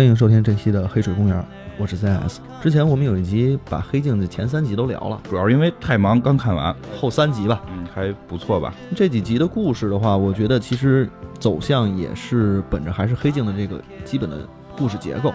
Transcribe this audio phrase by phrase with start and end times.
[0.00, 1.36] 欢迎收听这期的《黑水公园》，
[1.76, 2.38] 我是 CS。
[2.62, 7.60] 之前我们有一集把《黑镜》的前三集都聊了，主要是因为太忙，刚看完，后三集吧。
[7.70, 8.72] 嗯，还不错吧？
[8.96, 11.06] 这几集的故事的话，我觉得其实
[11.38, 14.38] 走向也是本着还是《黑镜》的这个基本的
[14.74, 15.34] 故事结构，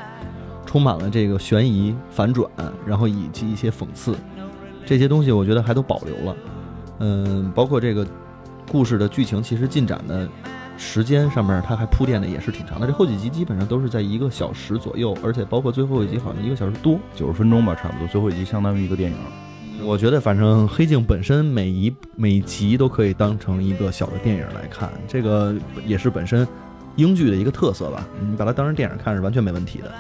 [0.66, 2.50] 充满了这个悬疑、反转，
[2.88, 4.16] 然后以及一些讽刺，
[4.84, 6.36] 这些东西我觉得还都保留了。
[7.02, 8.04] 嗯，包括这个
[8.72, 10.28] 故事的剧情，其实进展的
[10.78, 12.86] 时间上面，它还铺垫的也是挺长的。
[12.88, 17.00] 这后几集基本上都是在一个小时左右，而且包括最后一集好像一个小时多。
[17.16, 18.08] 九十分钟吧，差不多。
[18.08, 19.18] 最后一集相当于一个电影。
[19.84, 25.54] 我觉得，反正《黑镜》本身每一每集都可以当成一个小的电影来看，这个
[25.86, 26.48] 也是本身
[26.96, 28.08] 英剧的一个特色吧。
[28.22, 29.92] 你把它当成电影看是完全没问题的。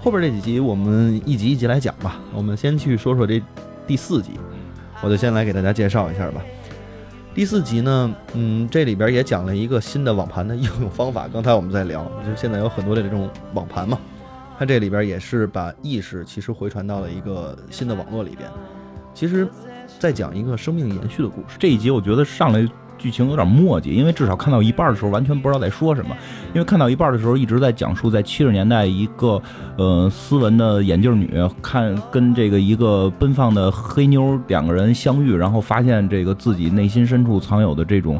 [0.00, 2.20] 后边这几集我们一集一集来讲吧。
[2.34, 3.42] 我们先去说说这
[3.86, 4.32] 第四集，
[5.02, 6.40] 我就先来给大家介绍一下吧。
[7.38, 11.28] 第四集呢，嗯，这里边也讲了一个新的网盘的应用方法。
[11.32, 13.96] 刚才我们在聊，就是现在有很多的这种网盘嘛，
[14.58, 18.50] 它这里边也是把意识其实回传到了一个新的网络里边。
[19.14, 19.48] 其实，
[20.00, 21.56] 在讲一个生命延续的故事。
[21.60, 26.16] 这一集我觉得上来剧情有点墨迹，因为至少看到一半的时候完全不知道在说什么。
[26.54, 29.40] 因为看到一半的时候一直在讲述在七十年代一个
[29.76, 31.30] 呃斯文的眼镜女
[31.62, 38.18] 看跟这个一个奔放的黑妞两个人相遇，然后发现这个自己内心深处藏有的这种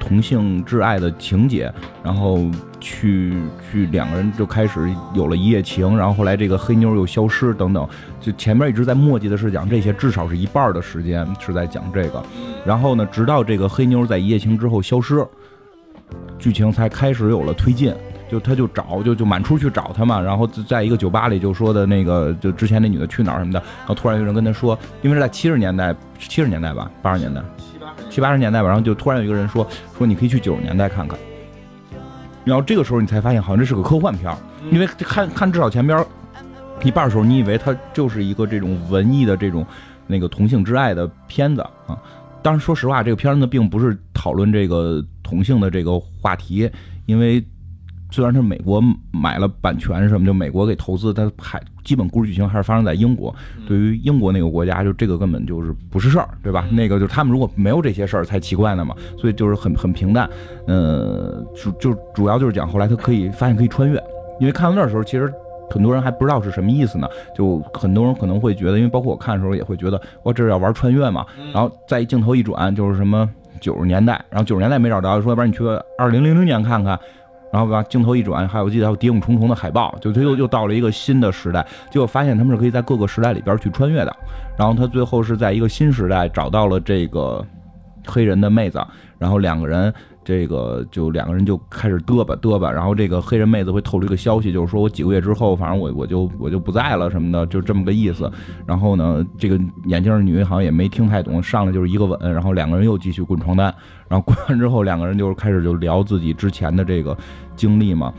[0.00, 1.72] 同性挚爱的情节，
[2.02, 2.40] 然后
[2.80, 3.36] 去
[3.70, 7.86] 去两个人就开始有了一夜情，然后后来这个黑妞又消失等等，
[8.20, 12.20] 就前面一直在墨迹的是讲这些，至少是一半的时间是在讲这个，
[12.64, 15.24] 然后呢，直到这个黑妞在一夜情之后消失，
[16.38, 17.94] 剧情才开始有了推进。
[18.30, 27.42] 就他就找就就满处去找他嘛，然后在一个酒吧里就说的那个就之前那女的去哪儿什么的，然后突然有人跟他说，因为是在七十年代七十年代吧八十年代
[28.10, 29.66] 七八十年代吧，然后就突然有一个人说
[29.96, 31.18] 说你可以去九十年代看看，
[32.44, 34.30] 然后这个时候你才发现好像这是个科幻片，
[34.70, 36.04] 因为看看至少前边
[36.82, 39.64] 一半的时候你以为它就是一个这种文艺的这种
[40.06, 41.96] 那个同性之爱的片子啊，
[42.42, 46.70] 当然说实话这个片子并不是讨论这个同性的这个话题，
[47.06, 47.42] 因为。
[48.10, 48.82] 虽然是美国
[49.12, 53.34] 买了版权什么，就美国给投资，它还基本故事剧情还是发生在英国。
[53.66, 56.66] 对于英国那个国家，就这个根本就是不是事儿，对吧？
[56.70, 58.94] 那个就是他们如果没有这些事儿才奇怪呢嘛。
[59.16, 60.28] 所以就是很很平淡。
[60.66, 64.02] 呃，主就主要就是讲后来他可以发现可以穿越，
[64.40, 65.32] 因为看到那时候其实
[65.70, 67.08] 很多人还不知道是什么意思呢。
[67.36, 71.24] 就很多人可能会觉得，因为包括我看的时候也会觉得，哇，这是要玩穿越嘛。
[71.52, 73.28] 然后再镜头一转，就是什么
[73.60, 75.64] 九十年代，然后九十年代没找着，说要不然你去
[75.98, 76.98] 二零零零年看看。
[77.52, 84.16] 然后把镜头一转，还有我记得还有《谍影重重》的海报，就他又又到了一个新的时代，结果发现他们是可以在各个时代里边去穿越的。
[84.58, 87.44] 然后他最后是在一个新时代找到了这个
[88.06, 88.80] 黑人的妹子，
[89.18, 98.30] 然后两个人这个就两个人就开始嘚吧嘚吧，然后这个黑人妹子会透露一个消息，就是说我几个月之后，反正我我就我就不在了什么的，就这么个意思。
[98.66, 103.74] 然后呢，这个眼镜女好像也没听太懂，上来就是一个吻，然后两个人又继续滚床单。
[104.10, 107.16] 然后关完之后，两个人就是开始就聊自己之前的这个
[107.54, 108.12] 经历嘛。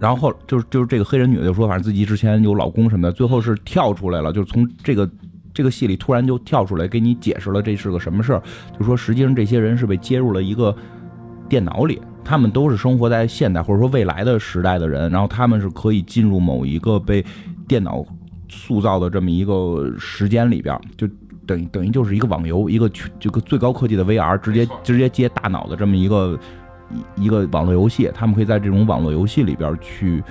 [0.00, 3.12] 然后后就是就是这个黑人女的就说，反正自己之前有老公什么的。
[3.12, 5.08] 最后是跳出来了，就是从这个
[5.54, 8.42] 这个戏里突然就跳出来给你解释了这是个什么事儿。
[8.76, 10.74] 就说实际上这些人是被接入了一个
[11.48, 17.24] 电脑里，他们都是生活在现代或者说未来的时代的人，然后他们是可以进入某一个被
[17.68, 18.04] 电脑
[18.48, 21.08] 塑造的这么一个时间里边就。
[21.46, 26.38] 等于等于就是一个网游，一个这个最高科技的 VR，直接直接接大脑的这么一个
[27.16, 30.22] 一一个网络游戏，他们可以在这种网络游戏里边去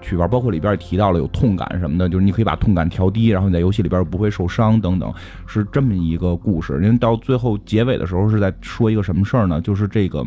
[0.00, 5.12] 去玩，包括里边也提到了有痛感什么的，就是你可以把痛感调低，然后你在游戏里边不会受伤等等，
[5.46, 6.74] 是这么一个故事。
[6.82, 9.60] 因为到最后结尾的时候是在说一个什么事儿呢？
[9.60, 10.24] 就是这个。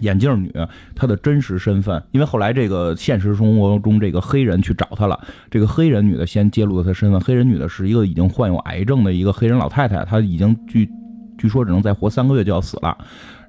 [0.00, 0.52] 眼镜女
[0.94, 5.18] 她的真实身份，因为后来这个现实生活中这个黑人去找她了，
[5.50, 7.20] 这个黑人女的先揭露了她身份。
[7.20, 10.88] 黑人女的是一个已经患有癌症的一个黑人老太太，她已经据
[11.36, 12.96] 据说只能再活三个月就要死了。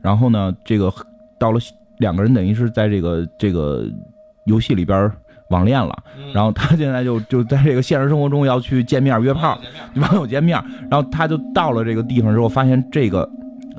[0.02, 0.94] 然后呢，这个
[1.40, 1.60] 到了
[1.98, 3.86] 两个人等于是在这个这个
[4.46, 5.12] 游戏里边
[5.50, 6.04] 网恋了，
[6.34, 9.60] 然后他现在就就在这个现实生活中要去见面约炮，
[9.96, 13.28] 网友见面，然后他就到了这个地方之后，发现这个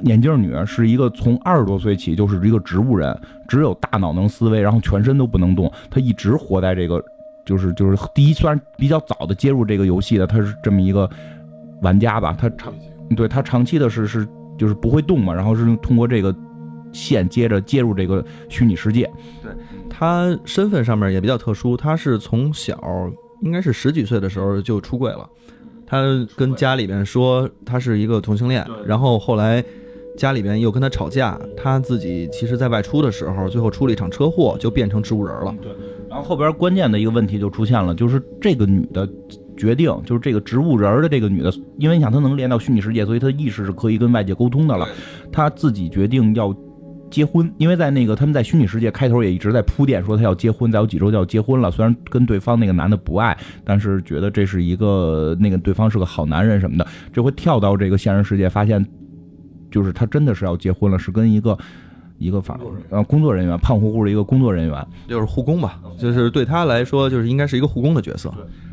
[0.04, 3.16] 眼镜女是一个从二十多岁起就是一个植物人，
[3.48, 7.02] 只有大脑能思维，然后全身都不能动，她一直活在这个
[7.44, 11.08] 就是就是第一虽然比较早的接入这个游戏的，她是这么一个
[11.82, 12.72] 玩家吧，她长
[13.16, 14.26] 对她长期的是是
[14.58, 16.34] 就是不会动嘛，然后是通过这个
[16.92, 19.10] 线接着接入这个虚拟世界，
[19.42, 19.52] 对。
[19.88, 22.78] 她身份上面也比较特殊，她是从小
[23.42, 25.28] 应该是十几岁的时候就出柜了。
[25.86, 26.04] 他
[26.36, 29.60] 跟家里边说他是一个同性恋，然后后来
[30.20, 35.54] 家里边又跟他吵架，他自己其实在外出的时候，最后出了一场车祸，就变成植物人了。
[35.62, 35.72] 对
[36.10, 39.08] 然后后边关键的一个问题就出现了，就是这个女的
[39.56, 44.86] 决定，就是这个植物人儿的这个女的，因为你想她能连到虚拟世界，所以她的意识是可以跟外界沟通的了。
[45.32, 46.54] 她自己决定要
[47.10, 51.70] 结婚，因为在那个他们在虚拟世界开头也一直在铺垫说她要结婚，再有几周就要结婚了。
[51.70, 53.34] 虽然跟对方那个男的不爱，
[53.64, 56.86] 但是觉得这是一个那个对方是个好男人什么的。
[57.10, 58.84] 这回跳到这个现实世界，发现
[59.70, 61.56] 就是他真的是要结婚了，是跟一个。
[62.20, 68.30] 一个法呃工作人员，胖乎乎的一个工作人员，就是护工吧，就是对他来说，就是应该是一个护工的角色。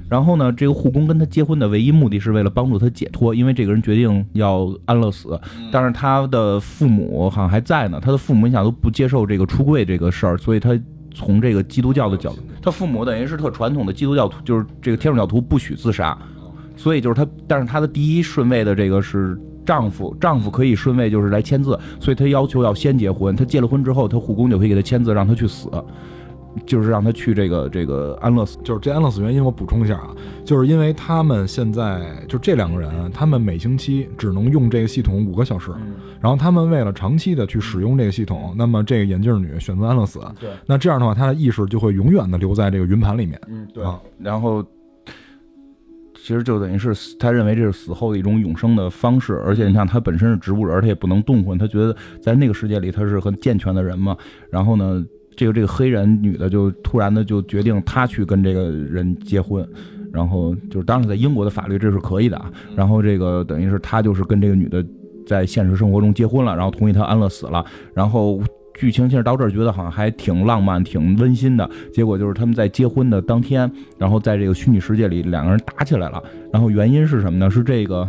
[0.10, 5.40] 然后呢，这个护工跟他结婚的唯一目的是为了帮助他解脱，因为这个人决定要安乐死，
[5.72, 8.02] 但是他的父母好像还在呢。
[8.02, 10.78] 他的父母你想都不接受这个出柜这个事儿，所以他
[11.14, 16.18] 从这个基督教的角度，他父母等于是特传统的基督教徒，就是这个天主教徒不许自杀，
[16.76, 23.36] 所以就是他，但是他的第一顺位的这个是丈夫，丈夫可以顺位就是来签字，所以她要求要先结婚。
[23.36, 25.70] 她结了婚之后，她护工就可以给她签字，让她去死，
[26.66, 28.58] 就是让她去这个这个安乐死。
[28.64, 30.16] 就是这安乐死原因，我补充一下啊，
[30.46, 35.70] 就是因为他们现在就这两个人，他们每星期只能用这个系统五个小时，
[36.22, 43.40] 然后他们为了长期的去使用这个系统，那么这个眼镜女选择安乐死，对，那这样的话，她的意识就会永远的留在这个云盘里面。
[43.50, 44.66] 嗯，对啊然后
[46.28, 54.18] 其实就等于是死他认为这是死后的一种永生的方式，而且你看他本身是植物人，他也不能动魂，他觉得在那个世界里他是很健全的人嘛。
[54.50, 55.02] 然后呢，
[55.38, 59.66] 这个这个黑人女的就突然的就决定她去跟这个人结婚。
[60.12, 62.52] 然后就是，当时在英国的法律这是可以的啊。
[62.76, 64.86] 然后这个等于是他就是跟这个女的
[65.26, 67.64] 在现实生活中结婚了，然后同意他安乐死了。
[67.94, 68.42] 然后
[68.78, 71.68] 剧情其实到这儿觉得好像还挺浪漫、挺温馨的。
[71.92, 76.24] 结果就是他们在结婚的当天，然后在这个虚拟世界里两个人打起来了。
[76.54, 77.50] 然后原因是什么呢？
[77.50, 78.08] 是这个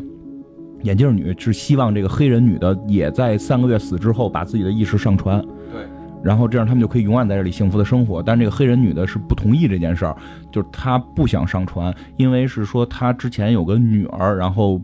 [0.83, 5.41] 眼镜女是希望这个黑人女的也在三个月死之后把自己的意识上传。
[5.73, 5.81] 对。
[6.23, 8.23] 然后这样他们就可以永远在这里幸福的生活。
[8.23, 10.17] 但这个黑人女的是不同意这件事儿，
[10.53, 14.83] 就是她不想上传，因为是说她之前有个女儿，然后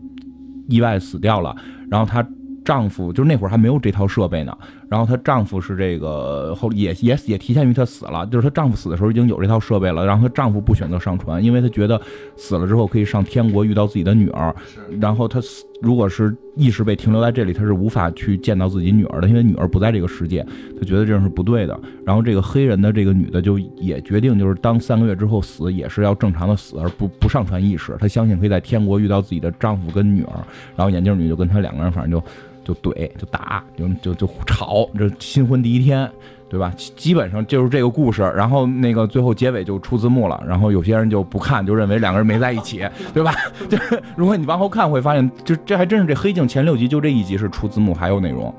[0.67, 1.55] 意外死掉了，
[1.91, 2.25] 然后她
[2.63, 4.57] 丈夫就是那会儿还没有这套设备呢，
[4.89, 11.99] 然后她丈夫是这个后也也也提前于她死了，就是她丈夫死的时候已经有这套设备了，然后她丈夫不选择上传，因为她觉得
[12.35, 14.55] 死了之后可以上天国遇到自己的女儿，
[14.99, 20.45] 然后她死如果是意识被停留在这里，她是无法去见到自己女儿的，因为女儿不在这个世界，
[20.79, 21.77] 她觉得这样是不对的。
[22.05, 27.95] 然后这个黑人的这个女的就也决定，就是当三个月之后死也是要正常的死，而不不上传意识。
[27.99, 30.33] 她相信可以在天国遇到自己的丈夫跟女儿。
[30.75, 32.25] 然后眼镜女就跟她两个人，反正就
[32.65, 36.11] 就怼就打就就就吵，这新婚第一天。
[36.47, 36.71] 对吧？
[36.95, 43.33] 基本上就是这个故事，然后那个最后结尾就出字幕了，然后有些人就不看，就认为两个人没在一起，对吧？
[43.67, 48.53] 就是如果你往后看会发现，就这还真是这黑镜前六集就这一集是出字幕还有内容，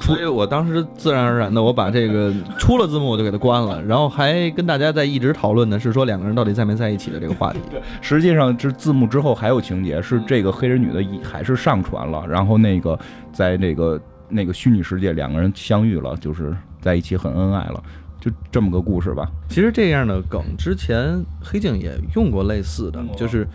[0.00, 7.60] 所以我当时自然而然的我把这个 出了字幕我就给它关了，然后还跟大家在一直讨论的是说两个人到底在没在一起的这个话题。
[8.02, 12.98] 实际上这字幕之后还有情节，是这个黑人女的一还是上传了，然后那个
[13.32, 17.82] 在那个那个虚拟世界两个人相遇了，就是在一起很恩爱了，
[18.20, 19.30] 就这么个故事吧。
[19.48, 23.46] 其实这样的梗之前黑镜也用过类似的，就是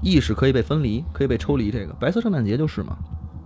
[0.00, 1.70] 意识可以被分离，可以被抽离。
[1.70, 2.96] 这个白色圣诞节就是嘛，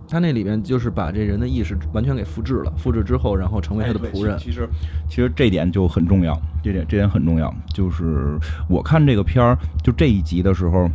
[0.09, 4.37] 它那里边就是把这人的意识完全给复制了，复制之后然后成为他的仆人。
[4.37, 4.67] 其实
[5.09, 6.33] 其实这点就很重要，
[6.63, 7.53] 这点这点很重要。
[7.73, 10.89] 就是我看这个片儿，就这一集的时候，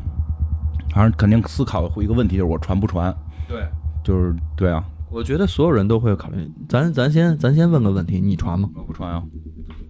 [0.95, 3.15] 反正肯定思考一个问题，就是我传不传？
[3.47, 3.67] 对，
[4.03, 6.51] 就是对啊，我觉得所有人都会考虑。
[6.69, 8.71] 咱咱先咱先问个问题，你传吗？
[8.75, 9.23] 我不传啊。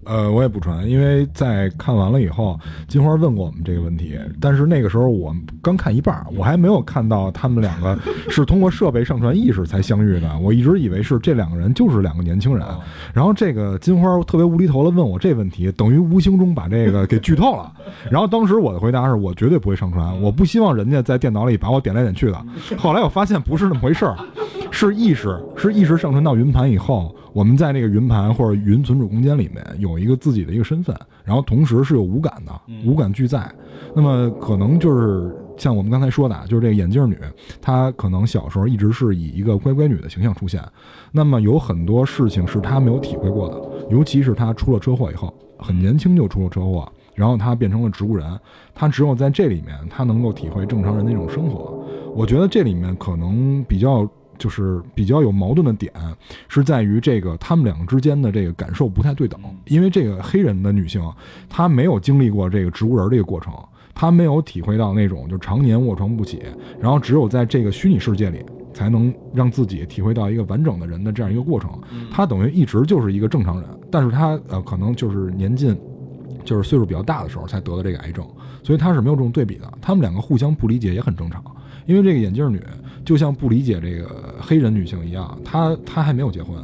[0.05, 7.97] 呃，我也不传，因为在看完了以后，金花问过我们这个问题，但是那个时候我刚看一半儿，我还没有看到他们两个
[8.29, 12.65] 是通过设备上传意识才相遇的，我一直以为是这两个人就是两个年轻人。
[13.13, 17.71] 然后这个金花特别无厘头的问我这问题，等于无形中把这个给剧透了。
[18.09, 22.45] 然后当时我的回答是我绝对不会上传，我不希望人家在电脑里把我点来点去的。
[22.77, 24.15] 后来我发现不是那么回事儿，
[24.71, 33.51] 是意识是意识上传到云盘以后，我们在那个云盘或者云存储空间里面有一个自己的一个身份，然后同时是有五感的，五感俱在。
[33.95, 37.17] 那么可能就是像我们刚才说的，啊，就是这个眼镜女，
[37.59, 40.61] 她可能小时候一直是以一个乖乖女的形象出现。
[41.11, 43.59] 那么有很多事情是她没有体会过的，
[43.89, 48.39] 尤其是她出了车祸以后，很年轻就出了车祸，然后她变成了植物人。
[48.75, 51.83] 她只有在这里面，她能够体会正常人的一种生活。
[52.15, 54.07] 我觉得这里面可能比较。
[54.43, 55.89] 就是比较有矛盾的点，
[56.49, 59.39] 是在于这个他们两个之间的这个感受不太对等。
[59.67, 61.01] 因为这个黑人的女性，
[61.47, 63.53] 她没有经历过这个植物人这个过程，
[63.95, 66.43] 她没有体会到那种就常年卧床不起，
[66.77, 71.71] 然后只有在这个虚拟世界里，才能让自己体会到一个完整的人的这样一个过程。
[72.11, 75.73] 她等于一直就是一个正常人，但是她呃可能就是年近，
[76.43, 78.27] 就是岁数比较大的时候才得了这个癌症，
[78.61, 79.71] 所以她是没有这种对比的。
[79.81, 81.41] 他们两个互相不理解也很正常，
[81.85, 82.61] 因为这个眼镜女。
[83.05, 86.55] 就像不理解这个黑人女性一样，她她还没有结婚，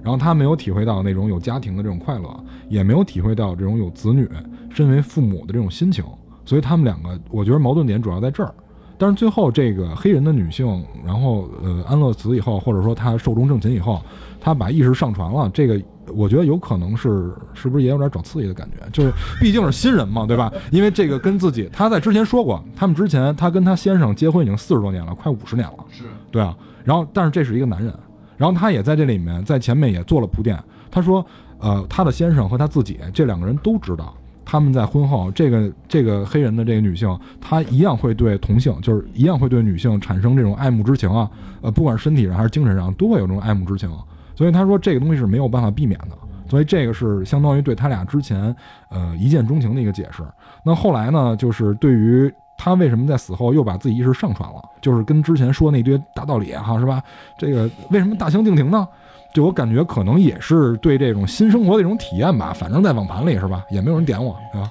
[0.00, 4.28] 然后她没有体会到那种有家庭的这种快乐，也没有体会到这种有子女
[4.72, 6.04] 身为父母的这种心情，
[6.44, 8.54] 所以他们两个，我觉得矛盾点主要在这儿。
[8.96, 14.00] 但是最后这个黑人的女性，然后呃安乐死以后，或者说她寿终正寝以后，
[14.40, 15.82] 她把意识上传了，这个。
[16.14, 18.88] 我觉得有可能是，是不是也有点找刺激的感觉？
[18.92, 20.52] 就是毕竟是新人嘛，对吧？
[20.70, 26.56] 因为这个跟自己，他在之前说过，他们之前他跟他先生结婚已经四十多年了，快五十年了，是对啊。
[26.84, 27.92] 然后，但是这是一个男人，
[28.36, 30.58] 然后他也在这里面，在前面也做了铺垫。
[30.90, 31.24] 他说，
[31.58, 43.90] 呃，他的先生和他自己这两个人都知道，他们在婚后，这个这个黑人的这个女性，她一样会对同性，就是一样会对女性产生这种爱慕之情啊，呃，不管是身体上还是精神上，都会有这种爱慕之情。
[44.38, 46.16] 所以他说这个东西是没有办法避免的，
[46.48, 48.54] 所以这个是相当于对他俩之前，
[48.88, 50.22] 呃一见钟情的一个解释。
[50.62, 57.02] 那后来呢，就是对于他为什么在死后又把自己意识上传了，就是跟之前说那堆大道理哈，是吧？
[57.36, 58.86] 这个为什么大相径庭呢？
[59.34, 62.52] 就我感觉可能也是对这种新生活的一种体验吧。
[62.54, 64.70] 反正在网盘里是吧，也没有人点我，啊？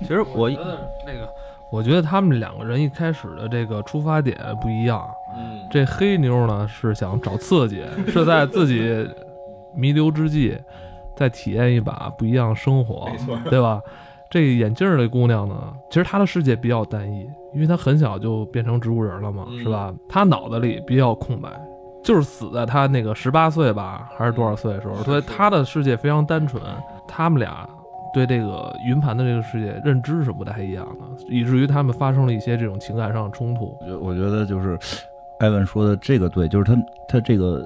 [0.00, 1.28] 其实我觉得那个，
[1.70, 5.08] 我觉得他们两个人一开始的这个出发点不一样。
[5.36, 9.08] 嗯，这黑妞呢是想找刺激， 是在自己
[9.74, 10.56] 弥留之际
[11.16, 13.10] 再体验一把不一样生活，
[13.50, 13.80] 对吧？
[14.30, 17.20] 这眼镜儿的姑娘呢，其实她的世界比较单一，
[17.52, 19.94] 因为她很小就变成植物人了嘛，是吧？
[20.08, 21.48] 她脑子里比较空白，
[22.02, 26.60] 就是死在她那个十八岁吧，还是多少岁的时候，所以她的世界非常单纯。
[27.06, 27.68] 他们俩
[28.14, 33.76] 对这个云盘的这个世界认知是不太一样的，以至于他们发生了一些这种情感上的冲突。
[33.82, 34.78] 我觉我觉得就是。
[35.40, 37.60] 艾文说的这个对，就是他他这个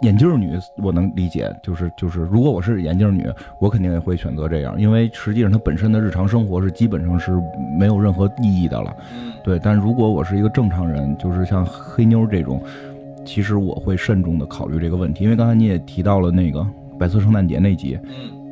[0.00, 7.32] 眼镜女，我能理解，就是就是，如果我是眼镜女，我肯定也会选择这样，因为实际上她本身的日常生活是基本上是
[7.78, 8.96] 没有任何意义的了。
[9.44, 12.60] 对，但如果我是一个正常人，就是像黑妞这种，
[13.22, 16.66] 其实我会慎重的考虑这个问题，因为刚才你也提到了那个
[16.98, 17.98] 白色圣诞节那集。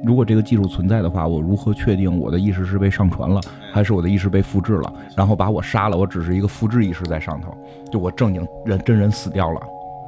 [0.05, 3.41] 如果这个技术存在的话，我如何确定我的意识是被上传了，
[3.73, 5.97] 还是我的意识被复制了，然后把我杀了？
[5.97, 7.57] 我只是一个复制意识在上头，
[7.91, 9.61] 就我正经人真人死掉了。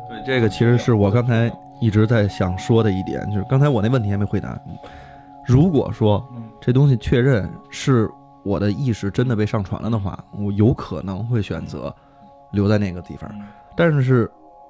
[0.08, 1.48] 对，这个其实是我刚才
[1.80, 4.58] 一直在想说的一点，就是刚才我那问题还没回答。
[5.46, 6.26] 如果说
[6.60, 8.10] 这东西确认是
[8.42, 11.94] 我的意识真的被上传了的话，我有可能会选择
[12.50, 13.30] 留在那个地方。
[13.76, 14.28] 但是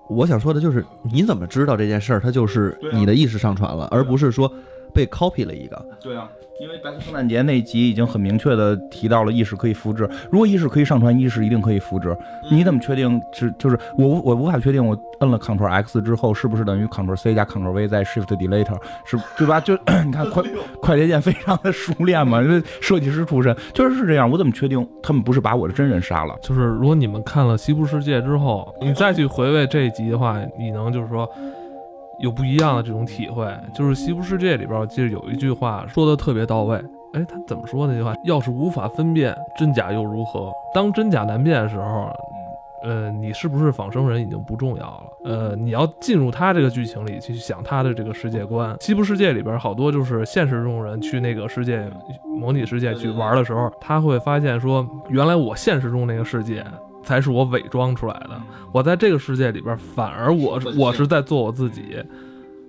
[0.09, 4.53] 我想说的就是，你怎么知道这件事儿它就是你的意识上传了，而不是说？
[4.95, 12.17] 被 copy 了一个，对啊，因为白色圣诞节那集已经很明确的提到了意识可以复制，如果意识可以上传，意识一定可以复制。
[12.51, 19.61] 你怎么确定是就是我我无法确定我摁了 Ctrl X 之后是不是等于 Ctrl C 加 Ctrl V 再 Shift Delete 是对吧？
[19.61, 19.75] 就
[20.05, 20.43] 你看快
[20.81, 24.31] 快捷键非常的熟练嘛，因为设计师出身，确实是这样。
[24.31, 26.37] 我怎么确定他们不是把我的真人杀了？
[26.41, 31.29] 就是如果你们看了《西部世界》之后，你再去回味这一集的话，你能就是说。
[32.21, 36.77] 有不一样的这种体会，就是《西部世界》里边，我记得有一句话说的特别到位。
[37.13, 38.13] 哎，他怎么说那句话？
[38.25, 40.51] 要是无法分辨真假又如何？
[40.75, 42.11] 当真假难辨的时候，
[42.83, 45.05] 呃，你是不是仿生人已经不重要了。
[45.25, 48.75] 呃，你要进入他这个剧情里去想他的这个世界观。
[48.85, 51.89] 《西部世界》里边好多就是现实中人去那个世界
[52.25, 56.65] 模拟世界去玩的时候，他会发现说，原来我现实中那个世界。
[57.05, 58.31] 才是我伪装出来的。
[58.73, 61.83] 我在这个世界里边，反而我我是在做我自己，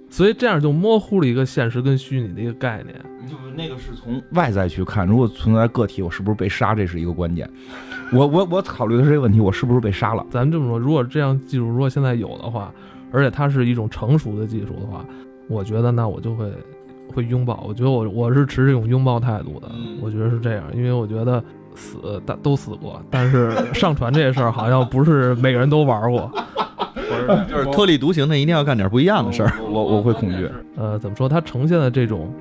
[0.10, 2.96] 所以这样就模糊了一个现实跟虚拟的一个概念。
[3.26, 7.50] 就是那个是从外在去看，如果存在个体，我是不是被杀，这是一个关键。
[8.14, 10.24] 我我我考虑的是这个问题，我是不是被杀了？
[10.30, 12.72] 咱这么说，如果这样技术如果现在有的话，
[13.12, 15.04] 而且它是一种成熟的技术的话，
[15.48, 16.52] 我觉得那我就会
[17.08, 17.66] 会拥抱。
[17.68, 19.72] 我觉得我我是持这种拥抱态度的。
[20.02, 21.44] 我觉得是这样，因为我觉得。
[21.76, 23.02] 死，但都死过。
[23.10, 26.32] 但是 上传这事儿好像不是每个人都玩过，
[27.50, 29.52] 就是特立独行的，一定要干点不一样的事儿。
[29.62, 30.50] 我我会恐惧。
[30.76, 31.28] 呃，怎么说？
[31.28, 32.34] 它呈现的这种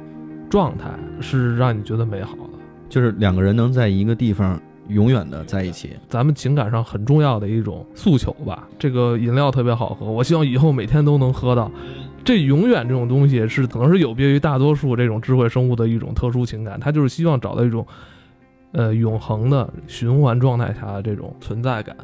[0.49, 0.89] 状态
[1.21, 2.43] 是让你觉得美好的。
[2.89, 5.97] 就是两个人能在一个地方永远的在一起。
[6.09, 8.69] 咱们情感上很重要的一种诉求吧。
[8.79, 11.71] 这个饮料特别好喝，我希望以后每天都能喝到。
[12.25, 17.87] 这永远这种东西是可能是有别于大多数这种智慧生物的一种特殊情感，它就是希望找到一种，
[18.75, 21.97] 呃，永恒的循环状态下的这种存在感。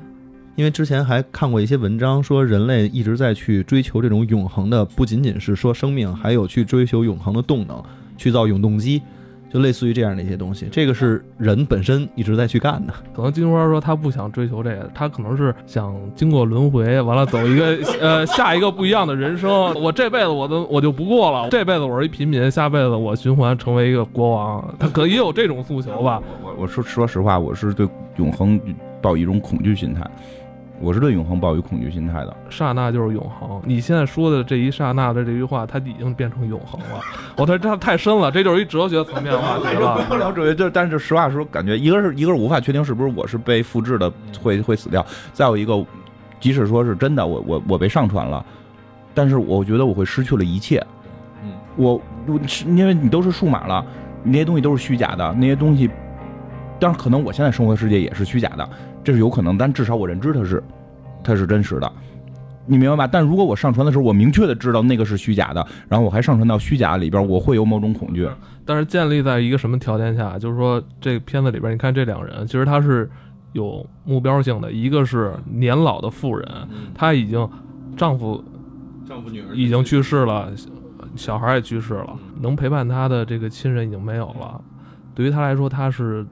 [0.55, 7.83] 因为之前还看过一些文章，说人类一直在去追求这种永恒的，不仅仅是说生命，还有去追求永恒的动能，
[8.17, 9.03] 去造永动机，
[9.53, 10.69] 就类似于这样的一些东西。
[10.71, 12.93] 这个是人本身一直在去干的。
[13.15, 19.51] 可能金花说他不想追求这个，他可能是想经过轮回，完了走一个呃下一个不一样的人生。
[19.75, 24.75] 我这辈子我都我就不过了，这辈子我是一平民，下辈子我循环成为一个国王。
[24.79, 26.23] 他可能也有这种诉求吧。
[26.45, 28.61] 我我说说实话，我是对永恒
[29.03, 30.09] 抱一种恐惧心态，
[30.81, 32.37] 我是对永恒抱有恐惧心态的。
[32.49, 33.61] 刹那就是永恒。
[33.65, 37.01] 你现在说的这一刹那的这句话，它已经变成永恒了。
[37.37, 40.05] 我这这太深了，这就是一哲学层面的话题了。
[40.09, 44.11] 不聊哲学，就是但是实话说，感觉一个是一个是无法确定是不是我是被复制的，
[44.43, 45.03] 会会死掉；
[45.35, 45.85] 再有一个，
[46.41, 48.45] 即使说是真的，我我我被上传了，
[49.13, 50.83] 但是我觉得我会失去了一切。
[51.45, 53.85] 嗯，我我是因为你都是数码了，
[54.23, 55.91] 你那些东西都是虚假的，那些东西，
[56.79, 58.69] 但是可能我现在生活的世界也是虚假的，
[59.03, 60.63] 这是有可能，但至少我认知它是
[61.23, 61.93] 它是真实的。
[62.67, 63.07] 你明白吧？
[63.07, 68.29] 但如果我上传的时候，我明确的知道那个是虚假的，然后我还上传到虚假里边，我会有某种恐惧。
[68.65, 70.39] 但是建立在一个什么条件下？
[70.39, 73.11] 就是说，这个片子里边，你看这两人，其实他是
[73.55, 74.71] 有目标性的。
[74.71, 76.49] 一个是年老的妇人，
[76.95, 77.49] 她已经
[77.97, 78.45] 丈夫
[79.09, 80.53] 丈夫女儿已经去世了，
[81.17, 84.61] 小孩也去世了，能陪伴她的这个亲人已经没有了。
[85.13, 86.25] 对于她来说，她是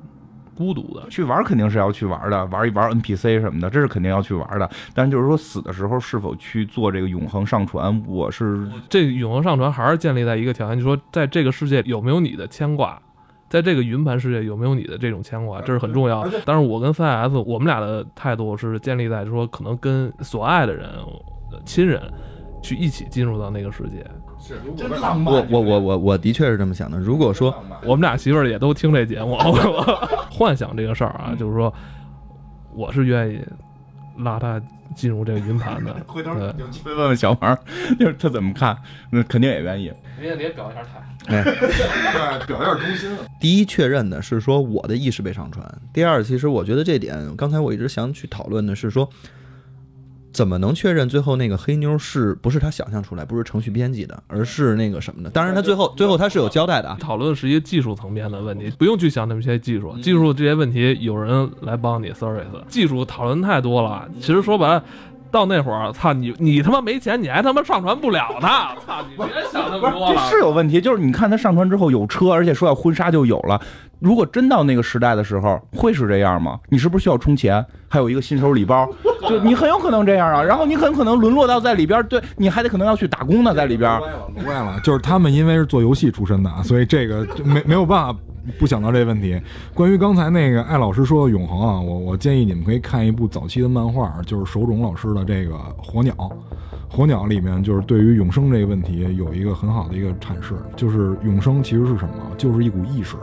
[0.59, 1.07] 孤独的。
[1.09, 4.69] 去玩肯定是要去玩的，玩一玩 NPC 什么的，这是肯定要去玩的。
[4.93, 13.01] 但是就是说死的时候是否去做这个永恒上传，我是这永恒上传还是建立在一个条件，就是说，在这个世界有没有你的牵挂，
[13.49, 16.41] 在这个云盘世界有没有你的这种牵挂，这是很重要的。
[16.45, 20.89] 但是我跟 4S 我们俩的态度是建立在说，可能跟所爱的人、
[21.65, 22.03] 亲人
[22.61, 24.05] 去一起进入到那个世界。
[24.77, 25.35] 真浪漫。
[25.35, 26.97] 我我我我我的确是这么想的。
[26.97, 27.53] 如果说
[27.85, 29.37] 我们俩媳妇儿也都听这节目，
[30.39, 31.75] 幻想这个事儿啊，就是说，
[32.73, 33.41] 我是愿意
[34.19, 34.63] 拉他
[34.95, 35.93] 进入这个云盘的。
[36.07, 37.59] 回头对有机会问问小王，
[37.99, 38.77] 就是他怎么看，
[39.11, 39.93] 那肯定也愿意。
[40.21, 41.03] 你也你也表一下态。
[41.27, 41.43] 对，
[42.47, 43.11] 表一下忠心。
[43.41, 49.11] 第一确认的是说我的意识被上传，第二，其实我觉得这点，刚才我一直想去讨论的是说，
[50.39, 55.31] 怎么能确认最后那个黑妞是不是他想象出来，不是程序编辑的，而是那个什么的？
[55.31, 56.97] 当然，他最后最后他是有交代的啊。
[57.01, 62.45] 讨论是一个技术层面的问题，不用去想那么些技术，技术这些问题有人来帮你 service。
[62.69, 64.85] 技术讨论太多了，其实说白了。
[65.31, 66.33] 到那会儿，操你！
[66.39, 68.49] 你他妈没钱，你还他妈上传不了呢！
[68.87, 69.17] 操你！
[69.17, 70.31] 别想那么多了。
[70.31, 73.61] 是有问题，就是你看他上传之后有车，而且说要婚纱就有了。
[74.01, 76.59] 如果真到那个时代的时候，会是这样吗？
[76.69, 77.65] 你是不是需要充钱？
[77.89, 78.89] 还有一个新手礼包，
[79.29, 80.43] 就你很有可能这样啊。
[80.43, 84.01] 然后你很可能沦落到在里边，对你还得可能要去打工呢，在里边。
[84.35, 88.21] 不怪了，就是他们因为是做游戏出身的，所以这个就没没有办法
[88.59, 89.41] 不想到这个问题。
[89.73, 96.15] 关于刚才那个艾老师说的永恒啊，我我建议你们可以看一部早期的漫画，就是手冢老师的这个《火鸟》。
[96.91, 102.15] 火鸟里面就是对于永生这个问题有一个很好的一个阐释，就是永生其实是什么？
[102.37, 103.17] 就是一股意识。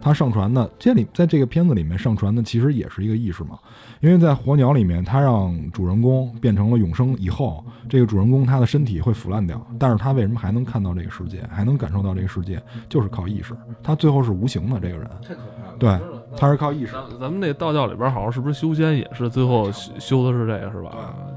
[0.00, 3.58] 它上传的，这里在这个片子里面上传的其实也是一个意识嘛，
[4.00, 13.54] 因为在火鸟里面，他让主人公变成了永生以后，这个主人公他的身体会腐烂掉，但是他为什么还能看到这个世界，还能感受到这个世界，就是靠意识。
[13.82, 15.90] 他最后是无形的这个人，太可怕了对，
[16.38, 16.92] 他是靠意识。
[16.92, 20.90] 咱咱们那道教里边好像是不是修仙也是最后修修的是这个是吧？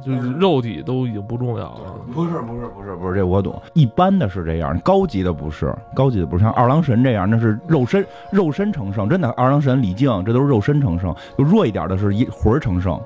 [0.06, 1.96] 就是肉体都已经不重要了。
[2.14, 3.60] 不是不是不是不是，这我懂。
[3.74, 9.10] 一般的是这样，高级的不是，高级的不是像二郎神这样，那是肉身肉身成圣。
[9.10, 11.14] 真的，二郎神、李靖这都是肉身成圣。
[11.38, 13.00] 就弱一点的是一魂成圣，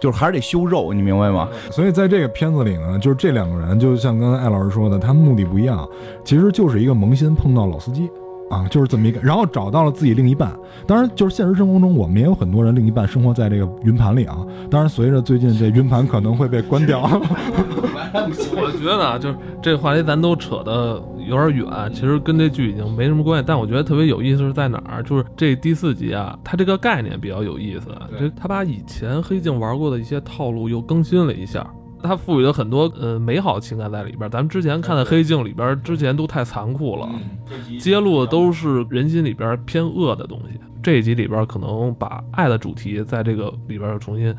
[0.00, 1.48] 就是还是得修肉，你明白吗？
[1.70, 5.88] 所以在这个片子里呢，就是这两个人，就像刚才艾老师说的，他们目的不一样，
[6.24, 8.10] 其实就是一个萌新碰到老司机。
[8.50, 10.52] 啊，就是这么一个，然后找到了自己另一半。
[10.86, 14.44] 当然，就是现实生活中，我们也有很多人另一半生活在这个云盘里啊。
[14.68, 17.02] 当然，随着最近这云盘可能会被关掉，
[18.12, 23.44] 我觉得啊，就是这个话题咱都扯的有点远，其实跟这剧已经没什么关系。
[23.46, 25.02] 但我觉得特别有意思是在哪儿？
[25.04, 27.86] 就是这第四集啊，它这个概念比较有意思，
[28.18, 31.64] 这他把以前黑镜玩过的一些套路又更新了一下。
[32.02, 34.30] 它赋予了很多呃美好情感在里边。
[34.30, 37.08] 咱们之前看的《黑镜》里边，之前都太残酷了，
[37.78, 40.58] 揭露的都是人心里边偏恶的东西。
[40.82, 44.34] 这一集里边可能把爱的主题在这个里边又重新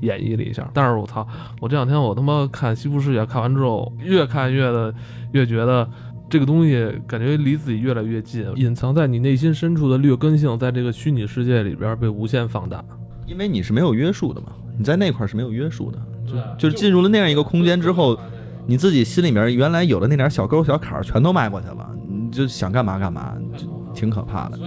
[0.00, 0.68] 演绎了一下。
[0.74, 1.26] 但是我操，
[1.60, 4.94] 我这两天我他妈看《西部世界》，看完之后越看越的
[5.32, 5.88] 越觉得
[6.28, 12.84] 这个东西感觉离自己越来越近，隐藏在你内心深处的劣根性，在这个虚拟世界里边被无限放大。
[13.26, 18.18] 因为你是没有约束的嘛，你在那块儿是没有约束的，对就是进入了那样一个空间之后，
[18.66, 24.58] 你自己心里面原来有的那点小沟小坎儿全都迈过去了，你就想干嘛干嘛，就挺可怕的。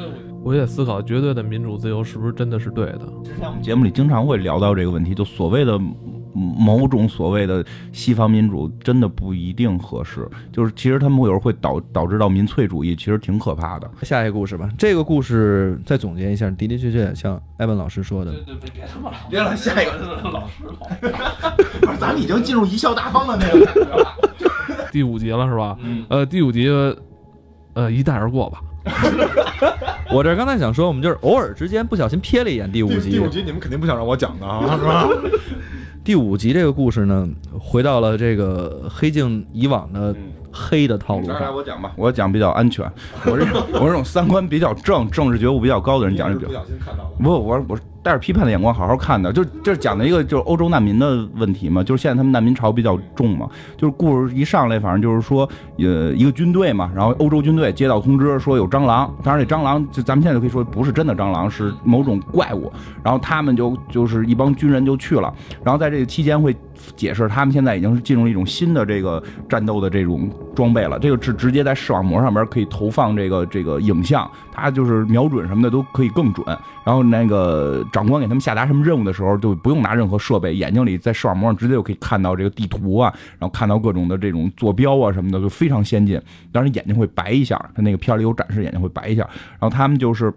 [0.41, 3.01] 我也思考，绝对的民主自由是不是真的是对的？
[3.39, 5.77] 在我们节目里经常会聊到这个问题，就所谓的
[6.39, 10.27] 某种所谓的西方民主，真的不一定合适。
[10.51, 13.89] 就是其实他们有时候会导导致到民粹主义，其实挺可怕的。
[14.03, 18.33] 下一个故事吧，这个故事再总结一下，的的确确像艾文老师说的，
[19.29, 19.91] 别了，下一个
[20.31, 20.73] 老师了
[21.81, 24.07] 不是，咱们已经进入贻笑大方的那个感觉了。
[24.91, 25.77] 第五集了是吧？
[26.09, 26.69] 呃，第五集，
[27.73, 28.61] 呃，一带而过吧。
[30.11, 35.07] 我这刚才想说，我们就是偶尔之间不小心瞥了一眼第五集，第五集你们肯定不想让我讲的啊，是吧？
[36.09, 40.15] 第五集这个故事呢，回到了这个黑镜以往的
[40.51, 41.55] 黑的套路来来，上。
[41.55, 42.83] 我讲吧，我讲比较安全。
[43.27, 43.45] 我这
[43.79, 46.49] 我这种三观比较正、政治觉悟比较高的人讲这比较。
[46.49, 47.11] 不小心看到的。
[47.23, 62.71] 不，我我是带着批判的眼光好好看的，就就是讲的一个就是欧洲难民的问题嘛，就是现在他们难民潮比较重嘛，就是故事一上来，反正就是说，呃，一个军队嘛，然后欧洲军队接到通知说有蟑螂，当然这蟑螂就咱们现在就可以说不是真的蟑螂，是某种怪物，
[63.03, 65.31] 然后他们就就是一帮军人就去了，
[65.63, 66.55] 然后在这个期间会
[66.95, 76.43] 解释他们现在已经是进入一种新的这个战斗的这种装备了，这个是直接在视网膜上面可以投放这个这个影像，它就是瞄准什么的都可以更准。
[76.85, 86.21] 然后那个长官给他们下达什么任务的时候，就不用拿任何设备，眼睛里在视网膜上直接就可以看到这个地图啊，然后看到各种的这种坐标啊什么的，就非常先进。
[86.51, 89.23] 当然眼睛会白一下，他那个片里有展示眼睛会白一下。
[89.59, 90.33] 然后他们就是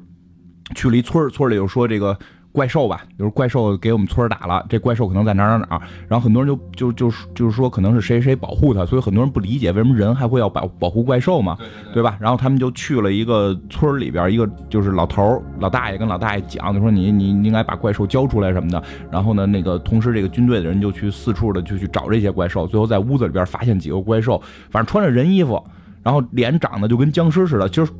[0.74, 2.18] 去了一村，村里就说这个。
[2.52, 11.56] 怪兽吧，就是怪兽给我们村儿打了，这怪兽可能在哪儿哪儿哪儿，然后很多人就就就是就是说可能是谁谁保护他，所以很多人不理解为什么人还会要保保护怪兽嘛，
[11.94, 12.16] 对吧？
[12.20, 18.82] 然后他们就去了一个村儿里边，一个就是老头儿老大爷跟老大爷讲，就说你你你应该把怪兽交出来什么的。
[19.10, 24.38] 然后呢，那个同时这个军队的人就去四处的就去找这些怪兽，最后在屋子里边发现几个怪兽，
[24.70, 25.62] 反正穿着人衣服，
[26.02, 27.92] 然后脸长得就跟僵尸似的，就是。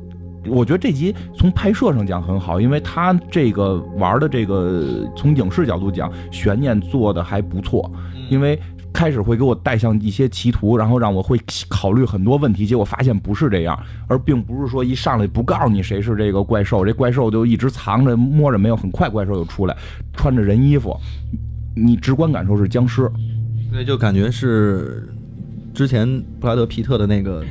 [0.47, 7.91] 我觉得这集从拍摄上讲很好，因为他这个玩的这个从影视角度讲，悬念做的还不错，
[8.29, 8.59] 因为。
[8.93, 11.35] 开始会给我带向一些歧途，然后让我会
[11.67, 13.75] 考虑很多问题，结果发现不是这样，
[14.07, 19.75] 而并不是说一上来不告诉你谁是这个怪兽，这怪兽就一直藏着摸着没有，很快怪兽就出来，
[20.13, 20.95] 穿着人衣服，
[21.75, 23.11] 你直观感受是僵尸。
[23.71, 25.11] 对，就感觉是
[25.73, 26.07] 之前
[26.39, 27.43] 布拉德皮特的那个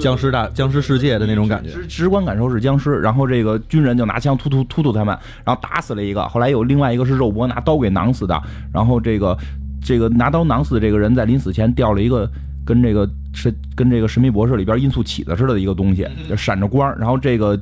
[0.00, 1.70] 僵尸大僵尸世界的那种感觉。
[1.70, 8.40] 直直观感受是僵尸，然后这个军人就拿枪突突突突他们，然后打死了一个，后来有另外一个是肉搏拿刀给囊死的，
[8.72, 9.36] 然后这个
[9.82, 12.30] 这个拿刀囊死的这个人在临死前掉了一个
[12.64, 17.58] 跟这个是跟这个神秘博士里边音速起子似的一个东西，就闪着光，然后这个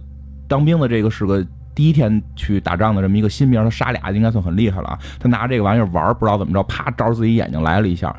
[0.48, 1.46] 当兵的这个是个。
[1.76, 4.98] 第一天去打仗的这么一个新兵，他杀俩应该算很厉害了啊！
[5.20, 8.16] 他拿这个玩意儿玩，不知道怎么着，啪照着自己眼睛来了一下，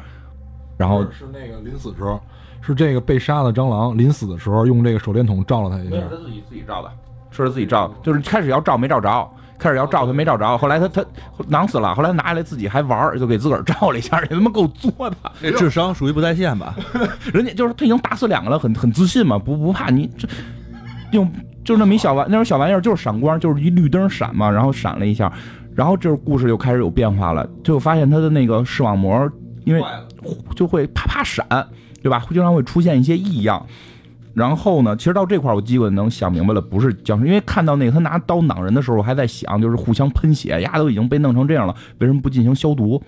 [0.77, 2.19] 然后是那个临死时候，
[2.61, 5.95] 是这个被杀的蟑螂临死的时候用这个手电筒照了他一下。
[5.95, 6.91] 是他自己自己照的，
[7.31, 11.03] 是他自己照的，就是开始要照没照着，开始要照他没照着，后来他他
[11.47, 15.15] 囊死了，后来拿下来自己还玩儿，就给自个儿照了一下，也他妈够作的。
[15.41, 16.75] 这智商属于不在线吧？
[17.33, 20.27] 人家就是他已经打死两个了，很很自信嘛，不不怕你这
[21.11, 21.27] 用
[21.65, 25.31] 就是那么一小玩那种小玩意儿，就是闪光，就是一绿灯闪嘛，然后闪了一下，
[25.73, 29.29] 然后这故事就开始有变化了，就发现他的那个视网膜
[29.65, 29.81] 因为
[30.55, 31.45] 就会啪啪闪，
[32.01, 32.23] 对吧？
[32.29, 33.65] 经常会出现一些异样。
[34.33, 43.01] 然后呢，其实到这块儿我基本能想明白了，不是僵尸，因为看到那个他拿刀攮人的时候，我还在想，就是互相喷血，丫都已经被弄成这样了，为什么不进行消毒？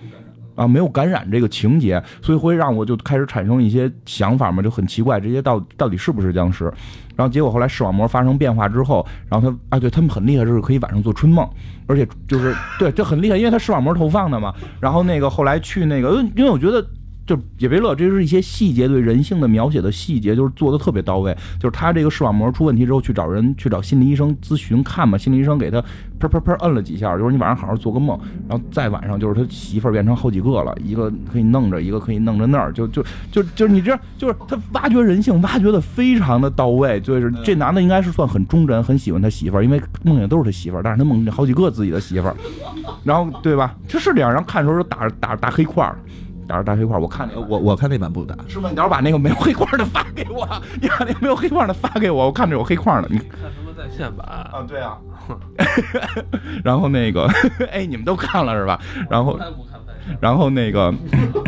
[0.56, 6.64] 啊，没有感染这个情节，所以会让我就开始产生一些想法嘛，就很奇怪，这些到到底是不是僵尸？
[7.14, 11.48] 然后结果后来视网膜发生变化之后，然后他啊，对他们很厉害，就是可以晚上做春梦，
[11.86, 14.52] 而且就是对，这很厉害，因为他视网膜投放的嘛。
[14.80, 16.84] 然后那个后来去那个，因为因为我觉得。
[17.30, 21.32] 就也别乐，这是一些细节对人性的描写的细节，就是做的特别到位。
[21.60, 25.80] 就是他这个视网膜出问题之后，去找人去找心理医生咨询看嘛，心理医生给他
[26.18, 42.34] 砰砰砰摁了几下，就是你晚上好好做个梦，然后再晚上就是他媳妇儿变成好几个了，一个可以弄着，一个可以弄着那儿，就就就就是你这就是他挖掘人性挖掘的非常的到位，就是这男的应该是算很忠贞，很喜欢他媳妇儿，因为梦见都是他媳妇儿，但是他梦见好几个自己的媳妇儿，
[43.04, 43.76] 然后对吧？
[43.86, 45.96] 这是这样，然后看的时候就打打打黑块儿。
[46.50, 48.68] 打着大黑块，我看那个我我看那版不打，师傅？
[48.68, 50.44] 你到时候把那个没有黑块的发给我，
[50.82, 53.08] 你把那个没有黑块的发给我，我看着有黑块的。
[53.08, 54.26] 你看什么在线版？
[54.26, 54.98] 啊，对啊。
[56.64, 57.30] 然后那个，
[57.70, 58.80] 哎，你们都看了是吧？
[59.08, 59.38] 然后。
[60.18, 60.92] 然后那个，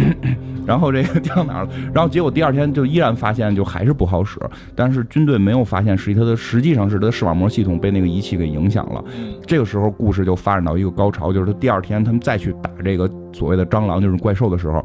[0.66, 1.70] 然后这个掉哪儿了？
[1.92, 4.38] 然后结果第二天就依然发现就还是不好使，
[4.74, 9.02] 但是军队没有发现，实际它的实际上是它的视网膜系统被那个仪器给影响了。
[9.46, 14.84] 这个时候故事就发展到一个高潮，就是他第二天他们再去打这个所谓的蟑螂，就是怪兽的时候，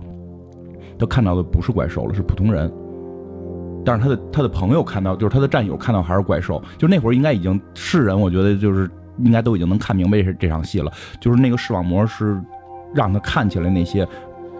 [0.98, 2.72] 他看到的不是怪兽了，是普通人。
[3.86, 12.38] 但是他的他的朋友看到，就是他的战友看到还是怪兽，就那会儿应该已经是人，我觉得就是应该都已经能看明白这这场戏了，就是那个视网膜是
[12.94, 14.06] 让他看起来那些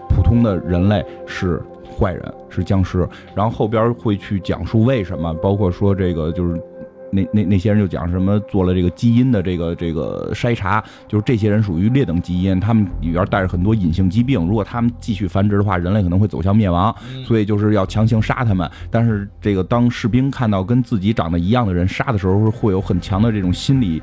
[0.10, 1.62] 普通的人类是
[1.98, 6.62] 坏人，是僵尸，然后后边会去讲述为什么，包括说这个就是。
[7.10, 18.70] 那那那些人就讲什么做了这个基因的这个这个筛查，就是这些人属于劣等基因，他们里边带着很多隐性疾病，如果他们继续繁殖的话，人类可能会走向灭亡，所以就是要强行杀他们。
[18.92, 24.02] 但是这个当士兵看到跟自己长得一样的人杀的时候，会有很强的这种心理。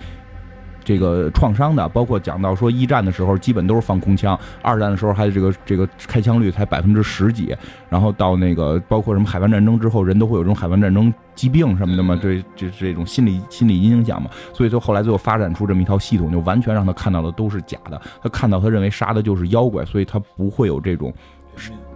[0.84, 7.56] 这个创伤的，包括讲到说一战的时候基本都是放空枪，二战的时候还有这个这个开枪率才百分之十几，
[7.88, 21.12] 然后到那个包括什么海湾战争之后，人都会有这种海湾战争疾病什么的嘛，对，这这种心理心理影响嘛，所以就后来最后发展出这么一套系统，就完全让他看到的都是假的，他看到他认为杀的就是妖怪，所以他不会有这种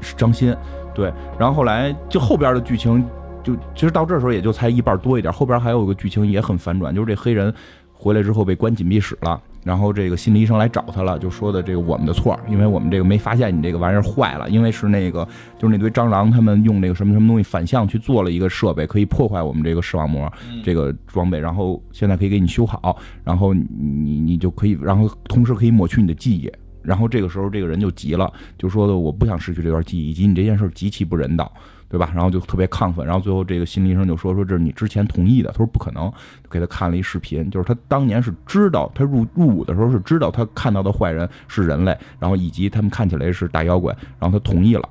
[0.00, 0.56] 伤心，
[0.94, 3.04] 对，然后后来就后边的剧情
[3.42, 7.52] 就其实到这时候也就才一半多一点，后边还有一个剧情也很反转，就是这黑人。
[7.98, 15.26] 回来之后被关紧闭室了，然后这个心理医生来找他了，就说的这个我们的错，因为我们这个没发现你这个玩意儿坏了，因为是那个
[15.58, 20.32] 就是那堆蟑螂他们用那个什么什么东西反向去做了一个设备，可以破坏我们这个视网膜
[20.64, 26.48] 这个装备，然后现在可以给你修好，然后你你就可以，然后同时可以抹去你的记忆，
[26.82, 31.52] 然后这个时候这个人就急了，就说的我不想失去这段记忆，以及你这件事极其不人道。
[31.88, 32.10] 对吧？
[32.14, 36.12] 然后就特别亢奋，然后最后这个心理医生就说：“说这是你之前同意的。”他说：“不可能。”
[36.50, 44.88] 给他看了一视频，就是他当年是知道，他入入伍的时候是知道他看到的坏人是人类，然后以及他们看起来是大妖怪，然后他同意了。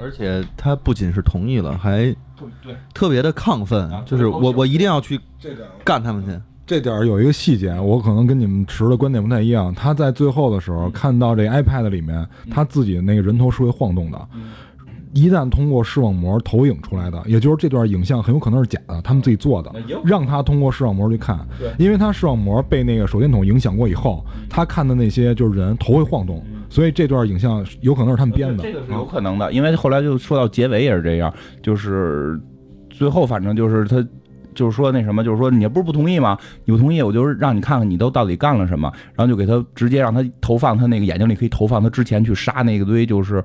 [0.00, 2.14] 而且他不仅是同意了，还
[2.62, 5.20] 对特别的亢奋，就是我我一定要去
[5.84, 6.40] 干他们去。
[6.64, 9.74] 这点儿有一个细节，我可能跟你们持的观点不太一样。
[9.74, 14.28] 他在最后的时候看到这 iPad 里面他自己的那个人头是会晃动的。
[15.12, 19.72] 一旦通过视网膜投影出来的，也就是这段影像很有可能是假的，他们自己做的，
[20.04, 21.38] 让他通过视网膜去看，
[21.78, 32.40] 因为他视网膜被那个手电筒影响过以后，他看的那些就是人头会晃动，所以这段影像有可能是他们编的，这个是有可能的，因为后来就说到结尾也是这样，就是
[32.90, 34.06] 最后反正就是他。
[34.58, 36.36] 就是说那什么，就是说你不是不同意吗？
[36.64, 43.42] 你不同意，我就是让你看看你都到底干了什么，然后就给他直接让他投放他那个眼睛里可以投放他之前去杀那个堆就是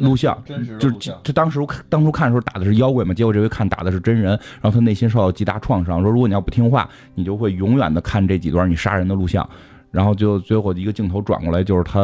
[0.00, 0.34] 录像，
[0.78, 0.90] 就
[1.22, 4.30] 就当时当初看的时候打的是妖怪嘛，结果这回看打的是真人，
[4.62, 9.46] 然后他内心受到极大创伤，说如果你要不听话，你就会永远的看这几段你杀人的录像，
[9.90, 12.00] 然后就最后一个镜头转过来，就是他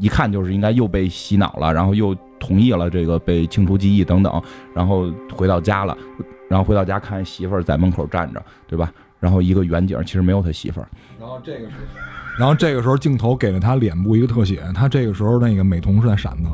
[0.00, 4.42] 一看就是应该又被洗脑了，然后又同意了这个被清除记忆等等，
[4.74, 5.96] 然后回到家了。
[6.52, 8.92] 然后回到家看媳妇儿在门口站着，对吧？
[9.18, 10.88] 然后一个远景，其实没有他媳妇儿。
[11.18, 12.00] 然后这个时候，
[12.38, 16.50] 然后这个时候镜头给了他脸部一个特写，他这个时候那个美瞳是在闪的。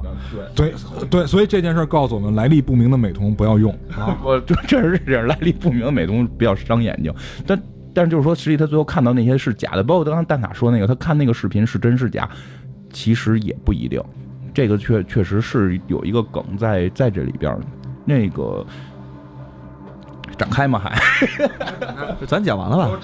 [0.54, 3.72] 对对对，所以这件事告诉我们，来历不明的美瞳不要用。
[3.96, 7.12] 啊 我这这是这样，来历不明的美瞳比较伤眼睛。
[7.44, 7.60] 但
[7.92, 12.28] 但是就是说，实际他最后看到那些是假的，包括刚刚蛋塔说那个，他看那个视频是真是假，
[12.92, 14.00] 其实也不一定。
[14.52, 17.58] 这个确确实是有一个梗在在这里边，
[18.04, 18.64] 那个。
[20.36, 20.78] 展开吗？
[20.78, 20.98] 还，
[22.26, 22.98] 咱讲完了吧？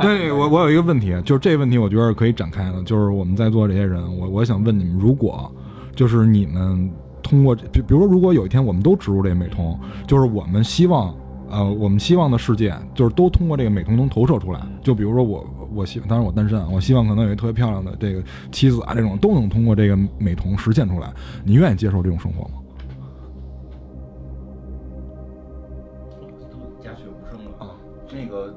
[0.00, 2.82] 对，我我有一个问题，就是这个问题，我觉得可以展开的。
[2.84, 5.50] 就是我们在座这些人，我我想问你们，如果
[5.94, 6.90] 就是你们
[7.22, 11.14] 通过，比比如说，如果有一天我们都植入这个美瞳，就是我们希望，
[11.50, 14.60] 呃，我们希望的世界，就是都通过这个美瞳能投射出来。
[14.82, 21.12] 就比如说我，我希，当然我单身，我希望可能有一特别漂亮的这个妻子啊，这种都能通过这个美瞳实现出来。
[21.44, 22.54] 你愿意接受这种生活吗？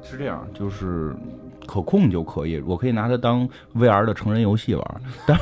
[0.03, 1.15] 是这样，就是
[1.65, 5.37] 可控就可以，我可以拿它当 VR 的成人游戏玩，但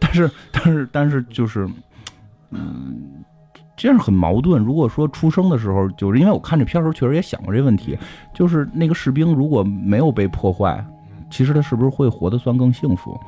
[0.00, 1.68] 但是但是但是就是，
[2.50, 3.24] 嗯，
[3.76, 4.62] 这样很矛盾。
[4.62, 7.98] 如果说出生的时候，就是因为我看这片的时候确实也想过这问题，
[8.34, 10.84] 就是那个士兵如果没有被破坏，
[11.30, 13.18] 其实他是不是会活得算更幸福？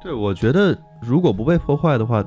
[0.00, 2.24] 对，我觉得如果不被破坏的话，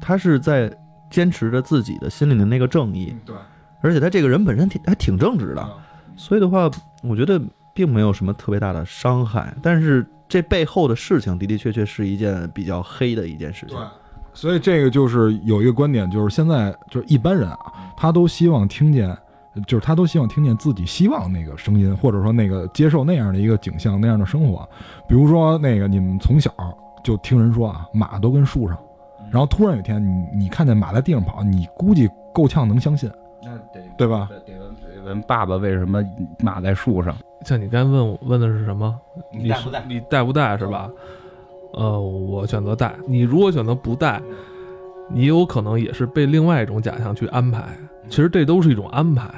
[0.00, 0.72] 他是在
[1.10, 3.34] 坚持着自己的心里的那个正义，对，
[3.80, 5.68] 而且他这个人本身挺还挺正直的。
[6.16, 6.70] 所以的话，
[7.02, 7.40] 我觉得
[7.72, 13.76] 并没有什么特别大的伤害，但是这背后的事情的的确确是一件比较黑的一件事情。
[13.76, 13.86] 对，
[14.32, 19.16] 所以这个就是有一个观点，就是现在就是一般人啊，他都希望听见，
[19.66, 24.68] 就是他都希望听见自己希望那个声音，或者说那个接受那样的一个景象，那样的生活。
[25.08, 26.52] 比如说那个你们从小
[27.02, 28.78] 就听人说啊，马都跟树上。
[29.30, 33.10] 然后突然有一天，你你看见马在地上跑，你估计够呛能相信，
[33.42, 34.28] 那得对吧？
[34.30, 34.43] 得
[35.04, 36.02] 问爸爸为什么
[36.40, 37.14] 马在树上？
[37.44, 38.98] 像你刚才问我问的是什么？
[39.32, 40.90] 你带不带你带不带是吧？
[41.74, 42.94] 呃，我选择带。
[43.06, 44.20] 你如果选择不带，
[45.10, 47.64] 你有可能也是被另外一种假象去安排。
[48.08, 49.28] 其实这都是一种安排。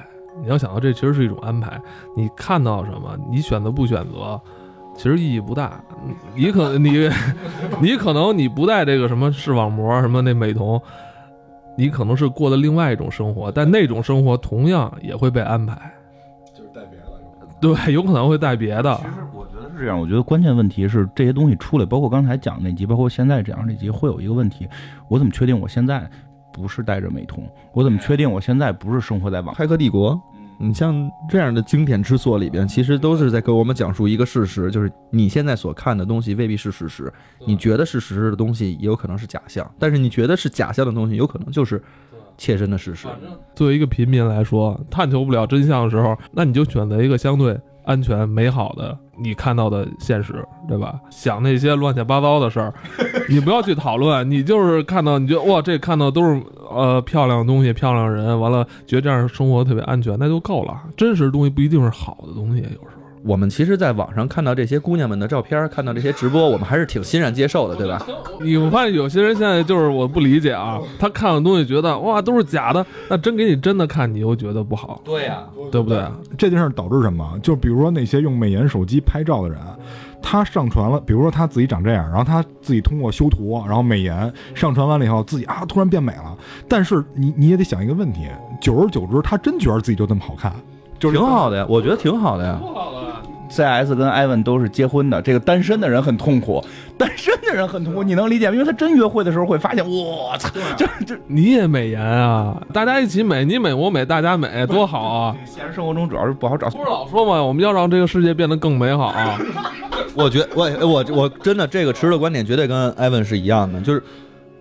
[0.43, 1.81] 你要想到这其实是一种安排。
[2.15, 4.41] 你看到什么，你选择不选择，
[4.95, 5.81] 其实意义不大。
[6.35, 7.11] 你可你
[7.81, 10.81] 你可能你不带这个什么视网膜什么那美瞳，
[11.77, 15.93] 你可能是过的另外一种生活，但那种生活同样也会被安排。
[16.55, 17.07] 就是带别的。
[17.61, 19.03] 对，有可能会带别的其。
[19.05, 24.69] 实我觉得是这样，我觉得关键问题是这些东西出来，包括刚才讲那集，包括现在这样这集，会有一个问题：
[25.09, 26.09] 我怎么确定我现在
[26.53, 27.45] 不是带着美瞳？
[27.73, 29.55] 我怎么确定我现在不是生活在网？
[29.55, 30.21] 黑客帝国，
[30.59, 37.13] 你像这样的经典之作里边，其实都是在给我们讲述一个事实，就是你现在所看的东西未必是事实，
[37.47, 41.83] 你觉得是事实的东西也有可能是假象，但是你觉得是假象的东西，有可能就是
[42.39, 43.07] 切身的事实。
[43.55, 50.99] 作为一个平民来说，探求不了真相的时候，那你就选择一个相对安全、美好的你看到的现实，对吧？
[51.11, 52.75] 想那些乱七八糟的事儿，
[53.29, 56.43] 你不要去讨论，你就是看到你觉得哇，这看到都是
[56.77, 60.75] 呃漂亮的东西、漂亮的人，完了觉得这样生活特别安全，那就够了。
[60.97, 63.03] 真实的东西不一定是好的东西，有时候。
[63.25, 68.01] 我们其实，在网上看到这些姑娘们的照片，看到这些直播，我们还是挺欣然接受的，对吧？
[68.41, 76.05] 你我发现有些人现在就是我不理解啊，他看的东西觉得哇都是假的，那真给你真的看，你又觉得不好，对呀、对不对？
[76.39, 77.37] 这件事儿导致什么？
[77.43, 79.59] 就比如说那些用美颜手机拍照的人，
[80.23, 86.37] 他上传了，比如说他自己长这样，然后他自己通过修图，然后美颜上传完了以后，自己啊突然变美了。
[86.69, 88.27] 但是你你也得想一个问题，
[88.61, 90.53] 久而久之，他真觉得自己就这么好看，
[90.99, 92.61] 就是挺好的呀，我觉得挺好的呀。
[93.49, 96.61] CS 跟艾文都是结婚的，这个单身的人很痛苦，
[96.99, 98.55] 单身的人很痛苦，你能理解吗？
[98.55, 105.37] 因为他真约会的时候会发现，我操，就是这你也美颜啊，大家一起美，你美我美，大家美，多好啊！
[105.47, 106.69] 现实生活中主要是不好找。
[106.71, 109.39] 不是老说嘛，我们要让这个世界变得更美好啊！
[110.17, 114.03] 我觉我我我真的这个持的观点绝对跟艾文是一样的，就是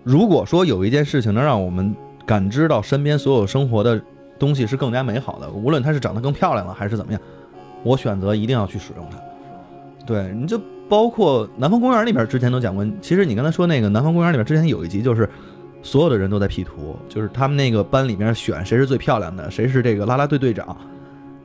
[0.04, 1.94] 如果说有一件事情能让我们
[2.26, 4.00] 感知到身边所有生活的
[4.38, 7.20] 东西是更加美好的，无论它是长得更漂亮了还是怎么样，
[7.82, 9.18] 我选择一定要去使用它。
[10.06, 15.28] 对，你就包括《南方公园》里边之前都讲过，其实你刚才说那个《南方公园》里边之前有一集就是。
[15.82, 20.76] 所有的人都在 P 图，就是他们那个班里面选谁是最漂亮的，谁是这个啦啦队队长，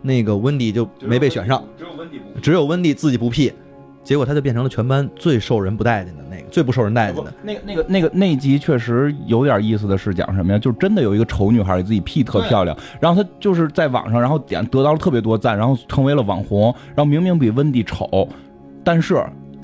[0.02, 3.54] 那个温迪就没被选上，只有温迪只有温蒂自己不 P，
[4.04, 7.34] 结果他就变成了全班最受人不待见的那个，最不受人待见的。
[7.44, 10.60] 那个那个那个那一集确实有点意思的是讲什么呀？
[10.60, 18.28] 就是真的有一个丑女孩给自己 P 特漂亮，然后她就是在网上，然后点得到了特别多赞，然后成为了网红，然后明明比温蒂丑，
[18.84, 19.24] 但是。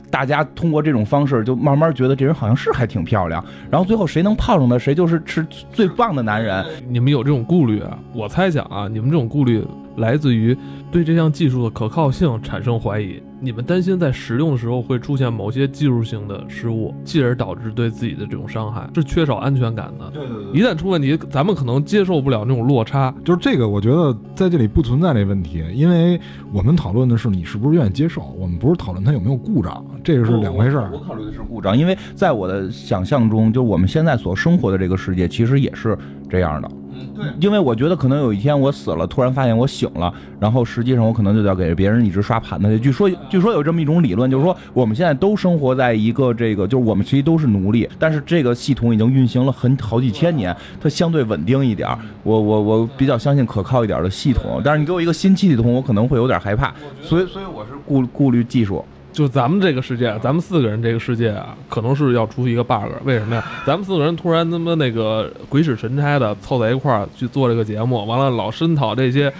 [0.09, 6.65] 大家通过这种方式，就慢慢觉得这人好像是还挺漂亮，然后最后谁能泡上她，谁就是是最棒的男人。
[6.87, 7.99] 你们有这种顾虑啊？
[8.13, 9.61] 我猜想啊，你们这种顾虑
[9.97, 10.57] 来自于
[10.89, 20.09] 对这项技术的可靠性产生怀疑，你们担心在使用的时候会出现某些技术性的失误，继而导致对自己的这种伤害，是缺少安全感的。
[20.11, 23.13] 对对一旦出问题，咱们可能接受不了那种落差。
[23.23, 26.19] 就是这个，我觉得在这里不存在这问题，因为
[26.51, 30.99] 我们讨论的是你是不是愿意接受，我们不是讨论它有没有故障，这个是两回事儿我。
[30.99, 35.95] 考虑的是故障，因为在我的想象中，就我们现在所生活的这个世界，其实也是
[36.27, 36.71] 这样的。
[37.15, 42.79] 对，因为我觉得可能有一天我死了，突然发现我醒了，然后实际上我可能就要给别人一直刷盘子去。
[42.79, 51.97] 据说，据说有这么一种理论，就是说我们现在都生活在一个这个，就是我们其实都是奴隶，但是这个系统已经运行了很好几千年，它相对稳定一点儿。
[52.23, 58.83] 我我我比较相信可靠一点的系统，但是你给我一个新系统，我可能会有点害怕，所以所以我是顾顾虑技术。
[59.17, 62.85] 就咱们这个世界，咱们四个人这个世界啊，可能是要出一个 bug。
[63.03, 63.43] 为什么呀？
[63.65, 69.33] 咱们四个人突然他妈那个鬼使神差的凑在一块儿去做这个节目，完了老深讨这些，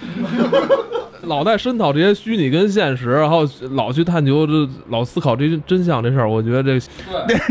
[1.22, 6.30] 老在深讨这些虚拟跟现实，然后老去探究这，老思考这真相这事儿。
[6.30, 6.78] 我觉得这，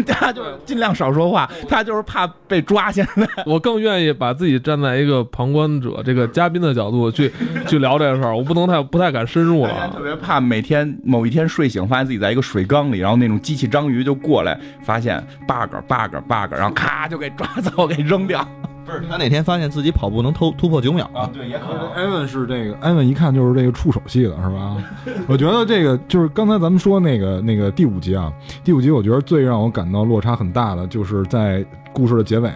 [0.05, 2.91] 他就尽量少说话，他就是怕被抓。
[2.91, 7.31] 现在 我更愿意把自己站在一个旁观者、这个嘉宾的角度去
[7.67, 8.35] 去聊这个事儿。
[8.35, 10.01] 我不能太不太敢深入了特。
[10.01, 18.47] 别怕每天某一天睡醒，发现自己在一个水缸里，然后那种机器章鱼就过来，发现 bug bug bug，然后咔就给抓走，给扔掉。
[18.87, 21.91] 不是他哪天发现自己跑步能突突破九秒啊，对，也可能。
[21.91, 24.77] 艾文是这个，艾文一看就是这个触手系的，是吧？
[25.27, 28.31] 我觉得这个就是刚才咱们说那个那个第五集啊，
[28.63, 32.49] 第五集我觉得最让我感到落差很大的，就是在故事的结尾，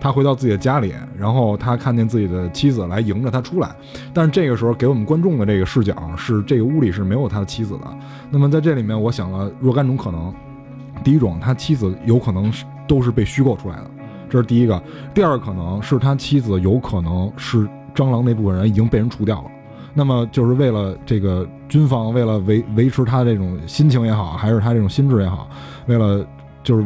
[0.00, 3.70] 他回到自己的家里，然后他看见自己的妻子来迎着他出来，
[4.12, 7.84] 但是这个时候给我们观众的这个视角是这个屋里是没有他的妻子的。
[8.30, 10.34] 那么在这里面，我想了若干种可能。
[11.04, 13.90] 第一种，他妻子有可能是都是被虚构出来的，
[14.28, 14.78] 这是第一个；
[15.14, 19.50] 第二个可能是他妻子有可能是蟑螂那部分人已经被人除掉了。
[19.94, 25.48] 那么就是为了这个军方，为了维维持他这种心情也好，还是他这种心智也好，
[25.86, 26.24] 为了
[26.62, 26.82] 就是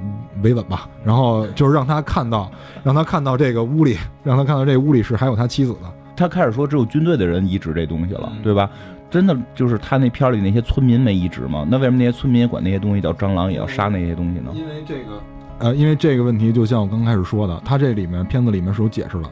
[0.00, 2.50] 嗯维稳吧，然后就是让他看到，
[2.82, 5.92] 让他看到这个屋里，让他看到这个屋里是还有他妻子的。
[6.16, 8.70] 他开始说只有军队的人移植这东西了，嗯对吧？
[9.10, 11.66] 真的就是他那片儿里那些村民没移植吗？
[11.70, 14.50] 那为什么那些村民也管那些东西叫蟑螂，也要杀那些东西呢？
[14.54, 15.20] 因为这个，
[15.58, 19.30] 呃，因为这个问题，就像我刚开始说的，他这里面片子里面是有解释的，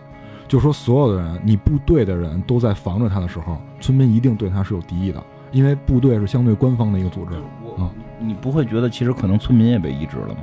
[0.48, 5.22] 就说所有的人，你部队的人都在防着他的时候，村民一定对他是有敌意的，
[5.52, 7.34] 因为部队是相对官方的一个组织。
[7.62, 10.42] 我你不会觉得其实可能村民也被移植了吗？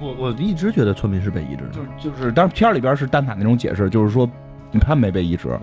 [0.00, 4.28] 我我一直觉得村民是被移植的，就是就是，当然片儿里边是蛋挞那种解释，就是说
[4.80, 5.58] 他没被移植，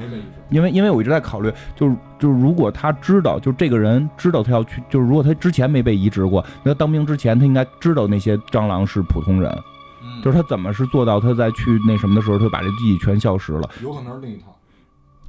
[0.49, 9.53] 因为因为我一直在考虑，就是就是如果他知道，就这个人知道他要去，就是如果他之前没被移植过，那他当兵之前他应该知道那些蟑螂是普通人，
[10.24, 13.70] 就是他怎么是做到他在去那什么的时候，他就把这记忆全消失了。
[13.82, 14.55] 有可能是另一套。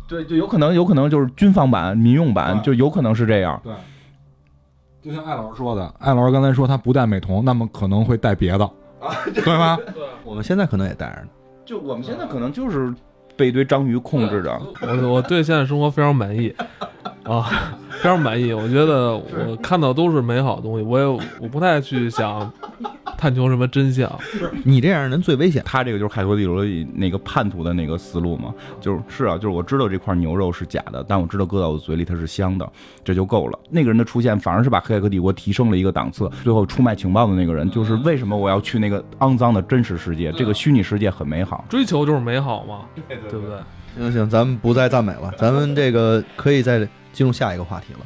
[0.09, 3.61] 对，就有可能有可能就是军方版、民用版，就有可能是这样。
[3.63, 3.73] 对，
[5.01, 8.69] 就像艾老师说的，艾老师刚才说他不戴美瞳，那么可能会戴别的，
[9.33, 9.79] 对吗？
[9.95, 10.03] 对？
[10.25, 11.29] 我们现在可能也戴着呢。
[11.65, 12.93] 就我们现在可能就是
[13.41, 14.61] 被一堆章鱼控制着。
[14.83, 16.55] 我我对现在生活非常满意
[17.25, 17.49] 啊，
[17.89, 18.53] 非常满意。
[18.53, 21.07] 我觉得我看到都是美好的东西，我也
[21.41, 22.53] 我不太去想
[23.21, 24.11] 探求什么真相。
[24.65, 25.63] 你这样人最危险。
[25.67, 32.67] 他这个就是海托地罗里那个叛徒的那个思路嘛，就是是啊，就是我知道这块牛肉是假的，但我知道搁到我嘴里它是香的，
[33.05, 33.59] 这就够了。
[33.69, 36.31] 那个人的出现反而是把黑客帝国提升了一个档次。
[36.43, 40.33] 最后出卖情报的那个人，就是为什么我要去那个肮脏的真实世界？
[40.33, 41.63] 这个虚拟世界很美好。
[41.69, 43.57] 追求就是美好嘛，对不对？
[43.99, 47.99] 行行，咱们不再赞美了，咱们这个可以再进入下一个话题了。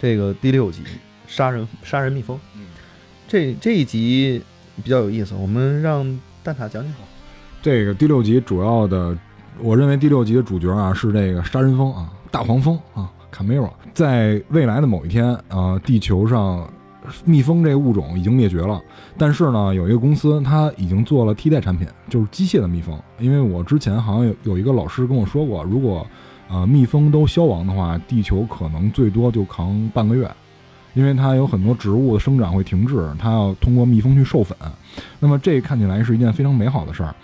[0.00, 0.82] 这个第六集
[1.26, 2.40] 杀人杀人蜜蜂，
[3.32, 4.42] 这这一集
[4.84, 6.04] 比较有意思，我们让
[6.42, 6.92] 蛋挞讲讲。
[7.62, 9.16] 这个第六集主要的，
[9.58, 13.72] 我认为第六集的主角啊是这个杀人蜂啊，大黄蜂啊，卡梅罗。
[13.94, 16.70] 在未来的某一天啊，地球上
[17.24, 18.78] 蜜蜂这个物种已经灭绝了，
[19.16, 23.00] 但是呢，有一个公司它已经做了替代产品，就是机械的蜜蜂。
[23.18, 26.06] 因为我之前好像有有一个老师跟我说过，如果
[26.50, 30.30] 呃蜜蜂都消亡的话，地球可能最多就扛半个月。
[30.94, 34.56] 因为它有很多植物的生长会停滞，它要通过蜜蜂去授粉，
[35.20, 37.14] 那么这看起来是一件非常美好的事儿。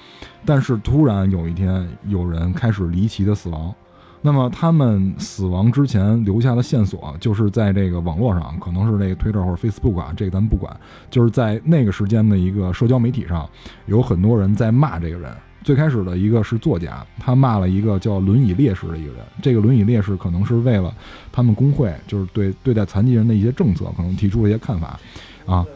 [0.45, 3.75] 但是突然有一天，有人开始离奇的死亡。
[4.21, 10.75] 那么他们死亡之前留下的线索，就是在这个网络上，可能是这个 Twitter 或者 Facebook 啊，这个咱们不管，
[11.09, 13.49] 就是在那个时间的一个社交媒体上，
[13.87, 15.31] 有很多人在骂这个人。
[15.63, 19.21] 最开始的一个是作家，他骂了一个叫轮椅烈士的一个人。
[19.43, 20.93] 这个轮椅烈士可能是为了
[21.31, 24.99] 他们工会，就是对对待残疾人的一些政策，可能提出了一些看法，
[25.47, 25.67] 啊。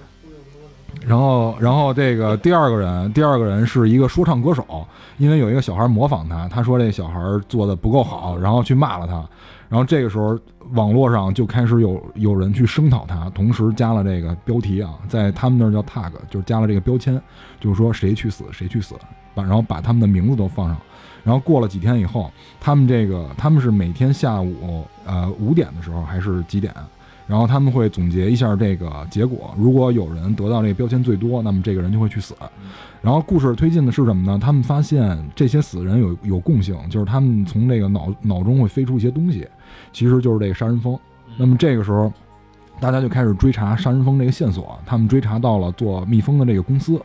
[1.06, 7.18] 然后，然后这个第二个人，第二个人是一个说唱歌手，因为有一个小孩模仿他，他说这小孩
[7.48, 9.24] 做的不够好，然后去骂了他。
[9.72, 10.38] 然后这个时候，
[10.74, 17.18] 网络上就开始有有人去声讨他，同时加了这个标题啊，在他们那儿叫 tag，就是加了这个标签，
[17.58, 18.94] 就是说谁去死谁去死，
[19.34, 20.76] 把然后把他们的名字都放上。
[21.24, 26.70] 然后过了几天以后，他们这个他们是每天下午呃五点的时候还是几点？
[27.26, 32.34] 然后他们会总结一下这个结果，如果有人得到这个标签最多，那么这个人就会去死。
[33.00, 34.38] 然后故事推进的是什么呢？
[34.38, 39.48] 他们发现这些死人有有共性，就是他们从这个脑脑中会飞出一些东西，
[39.92, 40.98] 其实就是这个杀人蜂。
[41.36, 42.12] 那么这个时候，
[42.80, 47.00] 大家就开始追查杀人蜂这个线索，他们追查到了做蜜蜂的这个公司，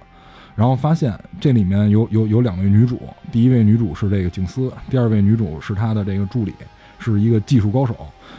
[0.55, 2.99] 然后发现这里面有有有两位女主，
[3.31, 6.53] 第一位女主是这个警司，第二位女主是她的这个助理，
[6.99, 7.95] 是一个技术高手。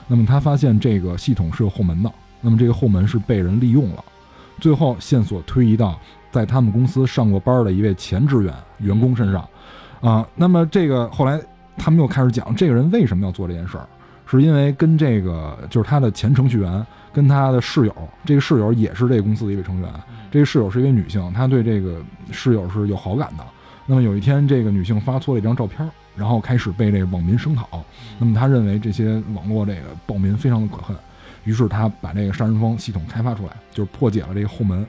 [0.07, 4.05] 那么他发现这个系统是有后门的，那么这个后门是被人利用了。
[4.61, 5.99] 最后线索推移到
[6.33, 9.49] 在他们公司上过班的一位前职员员工身上，
[10.01, 11.41] 啊、那么这个后来
[11.77, 13.87] 他们又开始讲这个人为什么要做这件事儿，
[14.31, 19.91] 是因为跟这个就是他的前程序员跟他的室友，这个室友也是这个公司的一位成员，
[20.31, 23.45] 这个室友是一位女性，她对这个室友是有好感的。
[23.87, 27.83] 那么有一天，这个女性发错了一张照片，然后开始被这个网民声讨。
[28.19, 30.95] 那么他认为这些网络这个暴民非常的可恨，
[31.45, 34.87] 于是他把这个杀人蜂系统开发出来，就是破解了这个后门，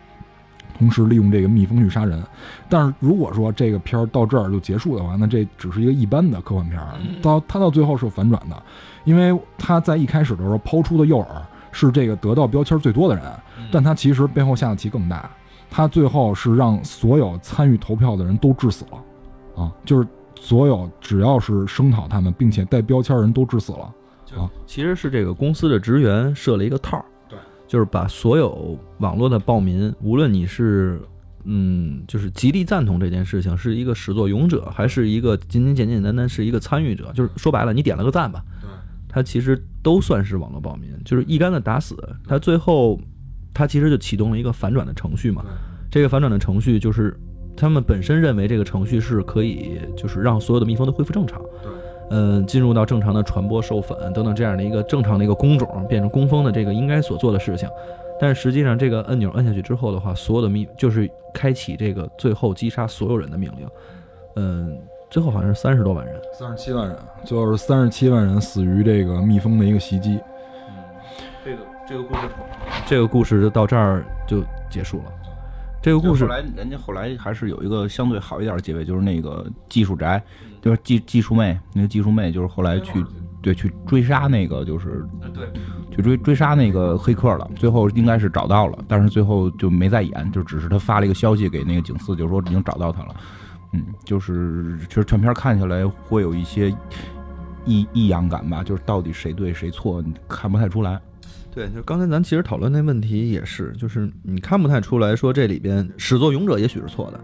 [0.78, 2.22] 同时利用这个蜜蜂去杀人。
[2.68, 6.94] 但是如果说这个片儿到这儿就结束的话，那这只是一个一般的科幻片儿。
[7.22, 8.62] 到他到最后是有反转的，
[9.04, 11.26] 因为他在一开始的时候抛出的诱饵
[11.72, 13.24] 是这个得到标签最多的人，
[13.72, 15.30] 但他其实背后下的棋更大。
[15.70, 20.08] 他最后是让所有参与投票的人都致死了，啊，就是
[20.40, 23.94] 所有只要是声讨他们并且带标签的人都致死了。
[24.36, 27.38] 啊其实是这个公司的职员设了一个套儿，对，
[27.68, 31.02] 就是把所有网络的暴民，无论你是
[31.46, 38.44] 嗯，就是极力赞同这件事情，是一个始作俑者，还是一个仅仅简简单单是一个参与者，就是说白了，你点了个赞吧，
[39.10, 41.98] 他其实都算是网络暴民，就是一竿子打死
[42.28, 42.40] 他。
[42.40, 42.98] 最后，
[43.54, 45.44] 他其实就启动了一个反转的程序嘛。
[45.92, 47.20] 这个反转的程序就是
[47.58, 51.42] 他们本身认为这个程序是可以，就是让所有的蜜蜂都恢复正常。
[52.12, 57.68] 嗯，进入到正常的传播、授粉等等这样的一个正常的一个工种，变成工蜂的这个应该所做的事情。
[58.20, 63.68] 但是实际上，这个按钮按下去之后的话，所有的蜜就是开启这个最后击杀所有人的命令。
[64.36, 64.78] 嗯，
[65.10, 66.16] 最后好像是三十多万人。
[66.34, 70.20] 三十七万人，就是三十七万人死于这个蜜蜂的一个袭击。
[70.68, 70.84] 嗯
[71.44, 72.22] 这个这个故事，
[72.86, 75.06] 这个故事就到这儿就结束了。
[75.82, 80.22] 这个故事后来人家后来还是有一个相对好一点的结尾，就是那个技术宅，
[80.62, 83.04] 就是技技术妹，那个技术妹就是后来去
[83.42, 85.48] 对去追杀那个就是对
[85.96, 93.16] 去追追杀那个黑客了，最后应该是找到了，但是最后就没再演，就只是他发了一个消息给那个警司，就是说已经找到他了。
[93.74, 96.74] 嗯，就是其实全片看下来会有一些
[97.66, 101.00] 异异样感吧，就是到底谁对谁错，你看不太出来。
[101.52, 107.20] 对，就刚才咱其实讨论那问题也是，就是你看不太出来说这里边始作俑者也许是错的，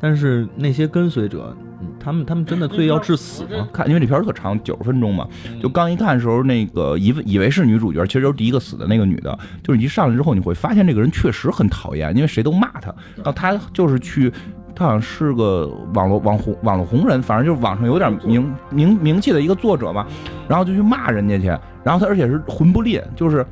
[0.00, 3.68] 但是那些跟随者，嗯他们他们真的罪要致死吗？
[3.72, 5.28] 看，因为这片儿特长，九十分钟嘛，
[5.62, 9.38] 就刚一看的时候，那个以为以为是女主角，其实就是第一个死的那个女的。
[9.62, 14.32] 就是你一上来之后，你会发现这个人确实很讨厌，因为谁都骂他，然后他就是去。
[14.78, 20.06] 他好像是个网络网红网络红人，反正就是网上有点名名名气的一个作者嘛，
[20.46, 21.46] 然后就去骂人家去，
[21.82, 23.44] 然后他而且是魂不吝，就是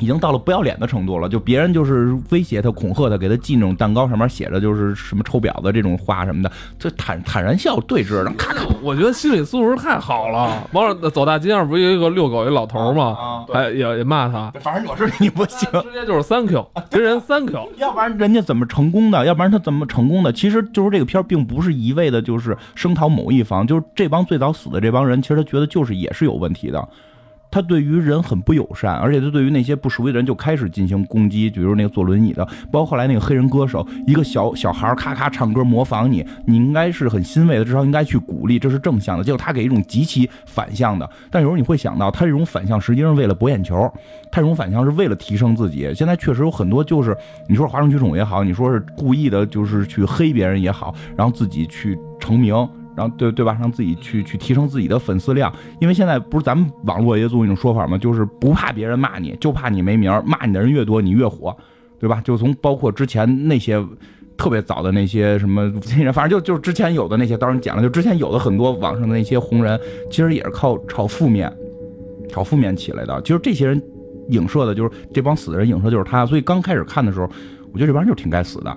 [0.00, 10.68] 已经到了不要脸的程度了，就别人就是威胁他、恐吓他，给他寄那种蛋糕，上面写着就是什么臭婊子这种话什么的，就坦坦然笑对峙，然后咔咔我觉得心理素质太好了。
[10.72, 13.16] 完了，走大街上不是有一个遛狗一老头儿吗？
[13.18, 15.68] 啊对还也也骂他，反正我是你不行。
[15.82, 17.68] 直接就是 thank you，跟人 thank you。
[17.76, 19.24] 要不然人家怎么成功的？
[19.24, 20.32] 要不然他怎么成功的？
[20.32, 26.88] 其实就是这个片儿并不是一味的，就是声讨某一方，就是这帮最早死的这帮人，其实他觉得就是也是有问题的。
[27.52, 39.22] 他对于人很不友善，而且他对于那些不熟悉的人就开始进行攻击，比如那个坐轮椅的，包括后来那个黑人歌手，一个小小孩咔咔唱歌模仿你，你应该是很欣慰的，至少应该去鼓励，这是正向的。
[39.22, 43.76] 结果他给一种极其反向的，但有时候你会想到，他这种反向实际上是为了博眼球，
[44.30, 45.92] 他这种反向是为了提升自己。
[45.94, 47.14] 现在确实有很多就是
[47.48, 52.54] 你说哗众取宠也好，你说是故意的，就是去黑别人也好，然后自己去成名。
[52.96, 57.96] 然后对对吧，让自己去去提升自己的粉丝量，因为现在不是咱们网络也有一种说法吗？
[57.98, 61.56] 就是不怕别人骂你，就怕你没名儿，骂你的人越多，你越火，
[61.98, 62.20] 对吧？
[62.24, 63.82] 就从包括之前那些
[64.36, 65.72] 特别早的那些什么，
[66.12, 69.78] 反正就就之前有的那些，当然讲了，就之前有的很多网上的那些红人，
[70.10, 71.52] 其实也是靠炒负面，
[72.28, 73.20] 炒负面起来的。
[73.22, 73.80] 其实这些人
[74.28, 76.26] 影射的就是这帮死的人，影射就是他。
[76.26, 77.28] 所以刚开始看的时候，
[77.72, 78.76] 我觉得这帮人就挺该死的。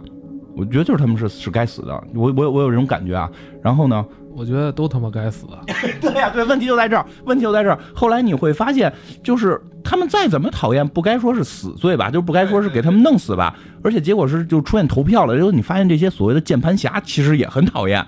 [0.55, 3.29] 我觉得就是他们是是该死的，我我我有这种感觉啊。
[3.61, 5.45] 然后呢，我觉得都他妈该死。
[6.01, 7.79] 对呀、对，问题就在这儿，问题就在这儿。
[7.93, 8.91] 后来你会发现，
[9.23, 15.35] 就是他们再怎么讨厌，不该说是死罪吧，就不该说是给他们弄死吧，而且结果是就出现投票了。
[15.35, 18.05] 然后你发现这些所谓的键盘侠其实也很讨厌，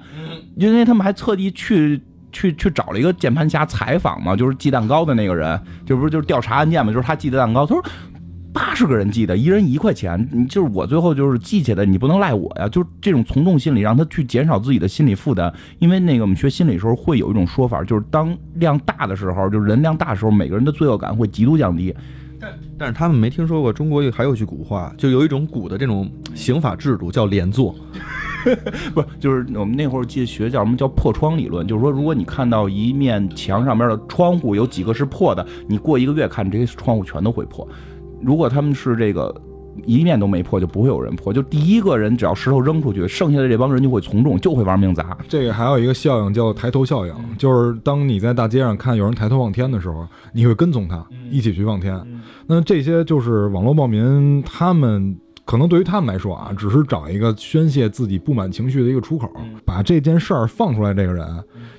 [0.56, 2.02] 因为他们还特地去。
[2.30, 7.66] 去去找了一个键盘侠采访嘛，就是寄蛋糕的那个人，就不是就是调查案件嘛，就是他寄的蛋糕。
[7.66, 7.84] 他说
[8.58, 12.68] 八十个人寄的，一人一块钱，你就是我最后就是寄起来，你不能赖我呀。
[12.68, 15.54] 就是这种从众心理，让他去减少自己的心理负担。
[15.78, 21.96] 因为那个我们学心理的时候会有一种说法，就是当量大的时候，就是人量大的时候，每个人的罪恶感会极度降低。
[22.80, 27.76] 但是他们没听说过中国有还有一句古话，就有一种古的这种刑法制度叫连坐。
[28.96, 37.68] 不是，就是我们那会儿记得学叫什么叫破窗理论，就是说，如果你看到一面墙上面的窗户有几个是破的，你过一个月看这些窗户全都会破。
[38.22, 39.34] 如果他们是这个
[39.86, 41.32] 一面都没破，就不会有人破。
[41.32, 45.16] 就第一个人只要石头扔出去，剩下的这帮人就会从众，就会玩命砸。
[45.28, 51.96] 这个还有一个效应叫抬头效应，就是当你在大街上看有人抬头望天的时候，你会跟踪他一起去望天。
[52.48, 55.16] 那这些就是网络暴民，他们
[55.46, 59.30] 可能对于他们来说啊，只是找一个宣泄自己不满情绪的一个出口，
[59.64, 60.92] 把这件事儿放出来。
[60.94, 61.26] 这个人，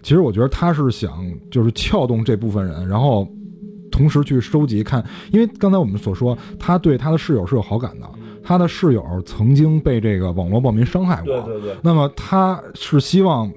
[0.03, 1.11] 其实我觉得他是想
[1.51, 3.29] 就是撬动这部分人，然后
[3.91, 8.09] 同时去收集看，因为刚才我们所说，他对他的室友是有好感的。
[8.43, 13.51] 他的室友曾经被这个网络暴民伤害过，对对，那么他是希望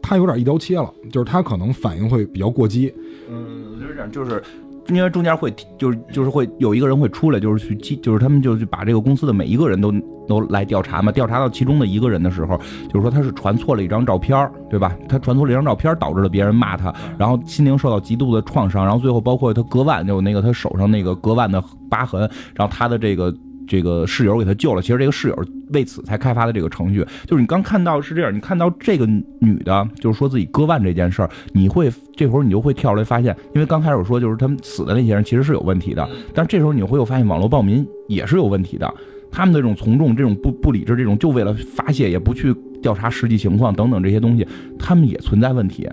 [0.00, 2.94] 他有点一刀切了，就是他可能反应会比较过激，
[3.28, 4.42] 嗯，就是这样，就是。
[4.88, 9.92] 因为中间会就是就是会有一个人会出来，就是去记，就是他们就去把这个公司的每一个人都
[10.28, 11.10] 都来调查嘛。
[11.10, 12.56] 调查到其中的一个人的时候，
[12.88, 14.96] 就是说他是传错了一张照片，对吧？
[15.08, 22.20] 他传错了一张照片，导致了别人骂他，然后心灵受到极度的创伤，然后最后包括他割腕，就那个他手上那个割腕的疤痕，
[22.54, 23.34] 然后他的这个。
[23.66, 29.06] 这个室友给他救了，其实这个室友为此才开发的这个程序，就是你刚看到是这样，你看到这个
[29.40, 38.92] 女的，就是说自己割腕这件事儿，你会这会儿你就会跳出来发现，因为刚开始我说就是他们死的那些人其实是有问题的，但是这时候你会又发现网络暴民也是有问题的，
[39.30, 44.46] 他们的这种从众、这种不不理智、这种就为了发泄也不去调查实际情况等等这些东西，
[44.78, 45.88] 他们也存在问题。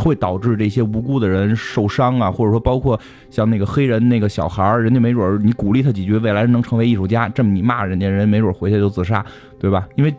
[0.00, 2.98] 会导致这些无辜的人受伤啊，或者说包括
[3.28, 9.24] 像那个黑人那个小孩儿，人家没准儿你鼓励他几句，未来能成为艺术家，这么你骂人家人没准儿回去就自杀，
[9.58, 9.86] 对吧？
[9.96, 10.14] 因为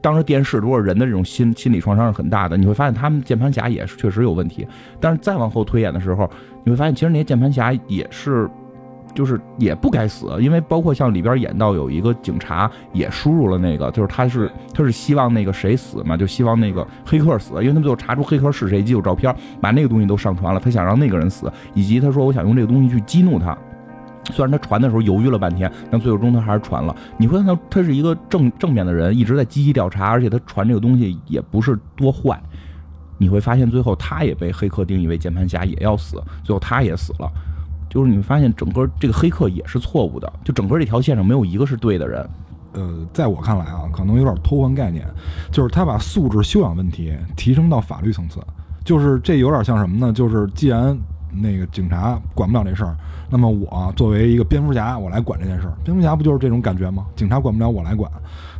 [0.00, 4.66] 当时电视如果人的这种心心理创伤是很大的，你会发现他们键盘侠也是确实有问题。
[5.00, 6.30] 但是再往后推演的时候，
[6.64, 8.48] 你会发现其实那些键盘侠也是。
[9.14, 23.56] 就是也不该死，因为包括像里边演到有一个警察也输入了那个，就是他是他是希望那个谁死嘛，就希望那个黑客死，因为他们最后查出黑客是谁，以及有照片，把那个东西都上传了，他想让那个人死，以及他说我想用这个东西去激怒他，
[24.32, 26.94] 虽然他传的时候犹豫了半天，但最终他还是传了。
[27.16, 32.40] 你会看到他是一个正正面的人，一直在积极调查，而且他传这个东西也不是多坏。
[33.16, 37.30] 你会发现最后他也被黑客定义为键盘侠，也要死，最后他也死了。
[37.94, 42.28] 就是你会发现，整个这个黑客也是错误的，就整个这条线上没有一个是对的人。
[42.72, 45.06] 呃，在我看来啊，可能有点偷换概念，
[45.52, 48.40] 就是他把素质修养问题提升到法律层次，
[48.84, 50.12] 就是这有点像什么呢？
[50.12, 50.98] 就是既然
[51.30, 52.96] 那个警察管不了这事儿，
[53.30, 55.74] 那么我作为一个蝙蝠侠，我来管这件事儿。
[55.84, 57.06] 蝙蝠侠不就是这种感觉吗？
[57.14, 58.10] 警察管不了，我来管。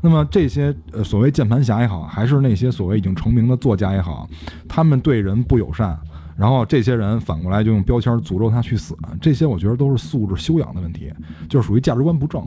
[0.01, 4.29] 那么这些呃所谓键盘侠也好，还是那些所谓已经成名的作家也好，
[4.69, 5.99] 他们对人不友善。
[6.37, 11.13] 然后这些人反过来就用标签诅咒他去死，这些我觉得都是素质修养的问题，
[11.49, 12.45] 就是属于价值观不正。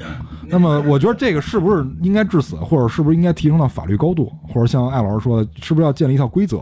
[0.47, 6.61] 那么我觉得这个是不是应该致死，或者是不是应该提升到法律高度，或者像艾老师说的，是不是要建立一套规则？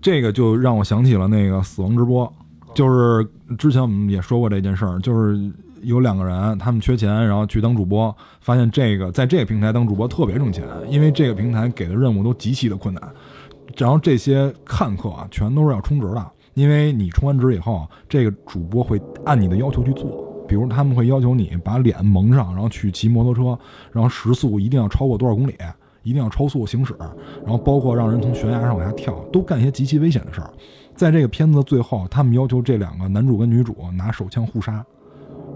[0.00, 2.32] 这个就让我想起了那个死亡直播，
[2.74, 5.50] 就是之前我们也说过这件事儿，就是
[5.82, 13.02] 有两个人他们缺钱，然后去当主播，发现这个在这个平台当主播特别挣钱，因为这个平台给的任务都极其的困难，
[13.76, 16.30] 然后这些看客啊，全都是要充值的。
[16.58, 23.56] 因为你充完值以后，这个主播会按你的要求去做，比如他们会要求你把脸蒙上，然后去骑摩托车，
[23.92, 25.54] 然后时速一定要超过多少公里，
[26.02, 26.96] 一定要超速行驶，
[27.44, 30.50] 然后包括让人从悬崖上往下跳，都干一些极其危险的事儿。
[30.96, 34.84] 在这个片子的最后，他们要求这两个男主跟女主拿手枪互杀。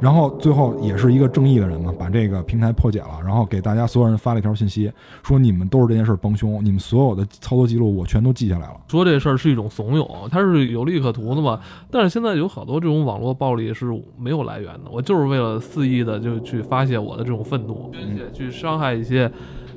[0.02, 4.90] 然后最后也是一个正义的人嘛，把这个平台破解了，然后给大家所有人发了一条信息，
[5.22, 8.80] 说你们都是这件事帮凶，你们所有的操作记录我全都记下来了。
[8.88, 11.60] 说这事儿是一种怂恿，它是有利可图的嘛？
[11.88, 13.86] 但是现在有好多这种网络暴力是
[14.18, 19.30] 没有来源的，我就是为了肆意的就去发泄我的这种愤怒，并且去伤害一些。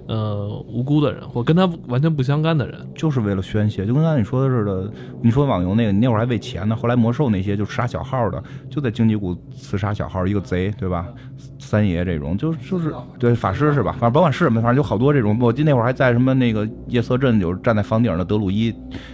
[0.07, 4.91] 呃，无辜的人或跟他完全不相干的人，就是为了宣泄，就跟刚才你说的似的。
[5.21, 11.07] 你说网游那个，你那会儿还为钱呢，后来魔兽那些就杀小号的，就在荆棘谷刺杀小号，一个贼，对吧？
[11.57, 13.91] 三爷这种，就就是对法师是吧？
[13.93, 15.35] 反正甭管是什么，反正就好多这种。
[15.39, 18.71] 我记得那会儿还在什么那个夜色镇，有站在房顶的德鲁伊，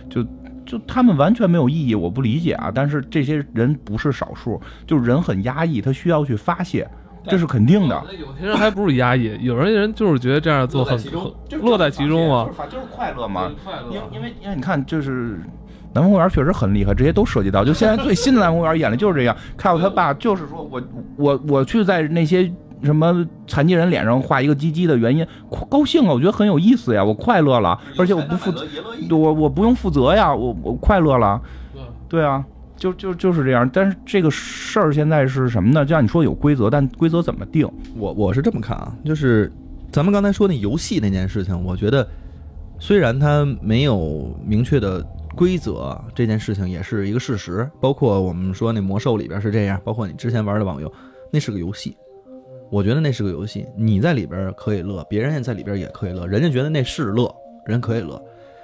[0.10, 0.22] 就
[0.66, 2.70] 就他们完全没有意义，我不理解啊。
[2.74, 6.86] 但是这些人不是少数，就是人很压抑，他需要去发泄。
[7.26, 8.04] 这是肯定的。
[8.20, 10.98] 有些人还不是压抑，有些人就是觉得这样做很
[11.62, 13.52] 乐在其中啊，就是快乐嘛。
[13.92, 15.40] 因因为因为你看，就是
[15.94, 17.64] 南方公园确实很厉害，这些都涉及到。
[17.64, 20.82] 就现在最新的南方公园演的就是这样，看到他爸就是说我
[21.16, 22.52] 我我去在那些
[22.84, 25.26] 什么残疾人脸上画一个鸡鸡的原因，
[25.70, 28.66] 高兴啊，我觉得很有意思呀，我快乐了，而且我不负责，
[29.12, 31.40] 我我不用负责呀，我我快乐了，
[32.10, 32.44] 对啊。
[32.82, 35.86] 就就就是这样，但是这个事儿现在是什么呢？
[35.86, 37.70] 就像你说有规则，但规则怎么定？
[37.96, 39.52] 我我是这么看啊，就是
[39.92, 42.08] 咱们刚才说那游戏那件事情，我觉得
[42.80, 45.00] 虽然它没有明确的
[45.36, 47.70] 规则，这件事情也是一个事实。
[47.80, 50.92] 包括我们说那魔兽里边是这样，包括你之前玩的网游，
[51.32, 51.96] 那是个游戏，
[52.72, 57.32] 我觉得那是个游戏，你在里边可以乐，别人也在里边也可以乐，人家觉得那是乐，
[57.68, 58.20] 人可以乐。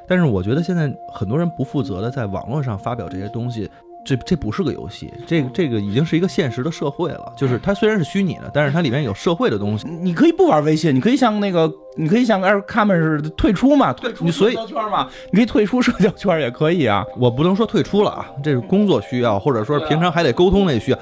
[0.07, 3.69] 但是我觉得现在很多人不负责的在网络上发表这些东西。
[4.07, 7.33] 这这不是个游戏，这个这个已经是一个现实的社会了。
[7.35, 9.85] 就是它虽然是虚拟的，但是它里面有社会的东西。
[9.85, 17.05] 你可以不玩微信，你可以像那个，你可以像 Air c o m e 似的退出嘛，退出社交圈嘛，你可以退出社交圈也可以啊。
[17.17, 20.97] 我不能说退出了啊，这是工作需要，或者说平常还得沟通那需要。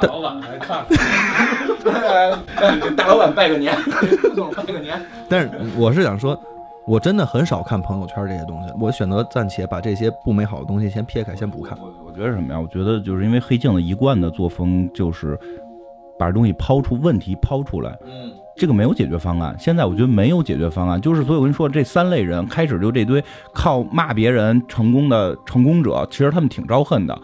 [0.00, 0.84] 大老板来看，
[2.80, 3.76] 给大老板拜个年，
[4.56, 5.04] 拜个年。
[5.28, 6.40] 但是我是想说。
[6.86, 11.78] 我真的很少看朋友圈这些东西，我选择暂且把这些不美好的东西先撇开，先不看。
[11.80, 12.60] 我我觉得什么呀？
[12.60, 15.38] 我觉得就是因为黑镜的一贯的作风就是
[16.18, 17.98] 把这东西抛出问题抛出来。
[18.04, 19.56] 嗯，这个没有解决方案。
[19.58, 23.24] 现在我觉得没有解决方案，就是所以我跟你说，这三类人开始就这堆
[23.54, 27.18] 靠骂别人成功的成功者，其实他们挺招恨的。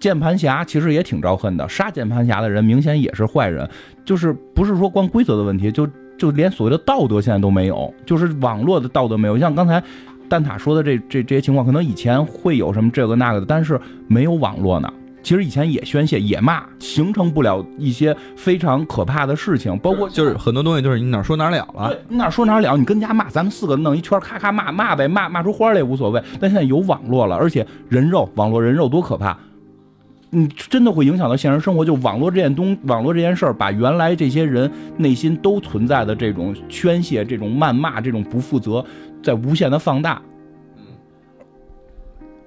[0.00, 3.68] 键盘侠其实也挺招恨的，杀键盘侠的人明显也是坏人，
[4.06, 5.86] 就是不是说光规则的问题，就
[6.20, 9.38] 就连所谓的道德现在都没有，就是网络的道德没有。
[9.38, 9.82] 像刚才
[10.28, 14.92] 蛋挞说的这这这些情况，可能以前会有什么这个那个的，但是没有网络呢。
[15.22, 26.22] 其实以前也宣泄也骂，形成不了一些非常可怕的事情，包括就是很多东西就是你哪说哪了了对，你哪说哪了，你跟家骂，咱们四个弄一圈，咔咔骂骂呗，骂骂出花来也无所谓。
[26.38, 29.36] 但现在有网络了，而且人肉，网络人肉多可怕！
[30.30, 31.84] 你真的会影响到现实生活。
[31.84, 38.84] 就网络这件东，网络这件事儿，把原来这些人内心都存在的这种宣泄、这种谩骂、这种不负责，
[39.22, 40.22] 在无限的放大。
[40.76, 40.82] 嗯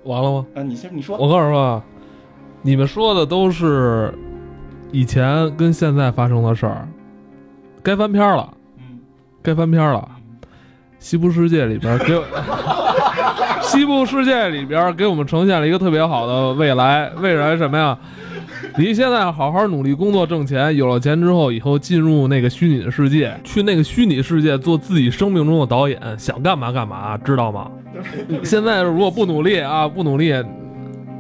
[0.06, 0.46] 完了吗？
[0.56, 1.84] 啊，你先你说，我告诉你说，
[2.62, 4.14] 你们说的都是
[4.92, 6.88] 以前跟现在发生的事儿，
[7.82, 9.00] 该翻篇了，嗯
[9.42, 10.10] 该翻篇了。
[11.00, 12.24] 西部世界里边给我，
[13.74, 17.10] 西部世界里边给我们呈现了一个特别好的未来。
[17.18, 17.98] 未来什么呀？
[18.78, 27.68] 你现在好好努力工作挣钱，有了钱之后，以后进入那个虚拟的世界，去那个虚拟世界做自己生命中的导演，想干嘛干嘛，知道吗？
[28.44, 30.32] 现在如果不努力啊，不努力，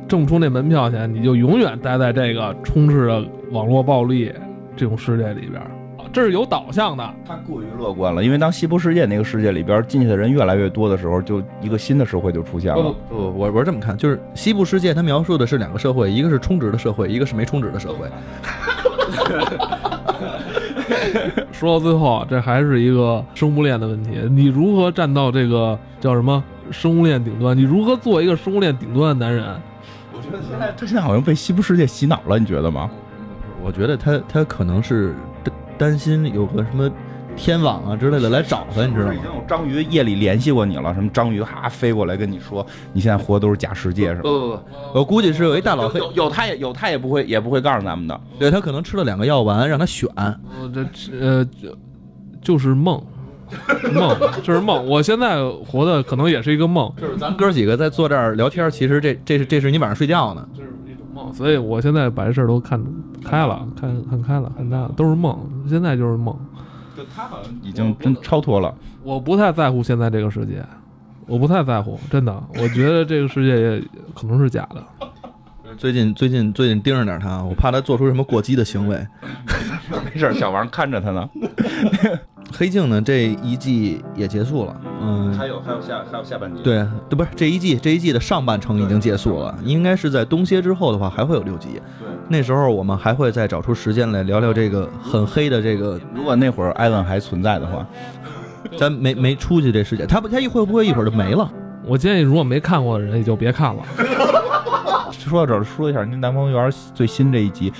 [0.08, 4.32] 挣不出那门票钱，你就永远待在这个充斥着网络暴力
[4.76, 5.60] 这种世界里边，
[6.14, 7.14] 这是有导向的。
[7.28, 13.16] 他过于乐观了，因为当西部世界那个世界里边进去的人越来越多的时候，就一个新的社会就出现了不。
[13.16, 18.07] 不，我我是这么看，就是西部世界它描述的是两个社会，一个是充值的社会，一个是没充值的社会。
[21.51, 24.11] 说到最后，这还是一个生物链的问题。
[24.30, 27.57] 你如何站到这个叫什么生物链顶端？
[27.57, 29.43] 你如何做一个生物链顶端的男人？
[30.16, 32.89] 我觉得现在他现在好像被西部世界洗脑了，你觉得吗？
[33.64, 35.16] 我觉得他他可能是
[35.78, 36.90] 担担心有个什么
[37.36, 39.26] 天网啊之类的来找他，你知道吗已经？
[39.26, 44.22] 有章鱼夜里联系过你了，什么章鱼哈飞过来跟你说，你现在活的都是假世界是吧？
[44.24, 44.60] 不不不，
[45.00, 48.20] 我估计是有一大佬黑，有有他也有他也不会也不会告诉咱们的。
[48.40, 50.08] 对他可能吃了两个药丸，让他选。
[50.16, 50.86] 我这
[51.20, 51.78] 呃，就
[52.42, 53.04] 就是梦，
[53.94, 54.88] 梦，这是梦。
[54.88, 60.48] 我现在活的可能也是一个梦，就是咱哥几个在坐这儿聊天，其实这这是这是你晚上睡觉呢。
[60.56, 61.34] 这是一种梦。
[61.34, 62.80] 所以我现在把这事儿都看
[63.24, 65.38] 开了，看看开了，看淡了，都是梦。
[65.68, 66.36] 现在就是梦。
[66.96, 68.74] 就他好像已经真超脱了。
[69.02, 70.64] 我不太在乎现在这个世界，
[71.26, 72.44] 我不太在乎，真的。
[72.60, 74.84] 我觉得这个世界也可能是假的。
[75.76, 78.96] 最近最近最近盯着点他，我怕他做出什么过激的行为。
[80.06, 81.28] 没事，小王看着他呢。
[82.56, 86.62] 黑镜呢这一季也结束了，嗯，还有还有下还有下半集。
[86.62, 91.82] 对，对，不是这一季，这一季的上半程已经结束了，应该是在冬歇之后的话还会有六集。
[92.00, 97.86] 对，那时候我们还会再找出时间来聊聊这个很黑的这个，如果那会儿艾文还存在的话，
[98.78, 101.52] 咱没没出去这世界，他不他一会不会一会儿就没了？
[101.86, 103.84] 我建议，如果没看过的人，也就别看了。
[105.12, 107.72] 说到这儿，说一下您《南方园》最新这一集，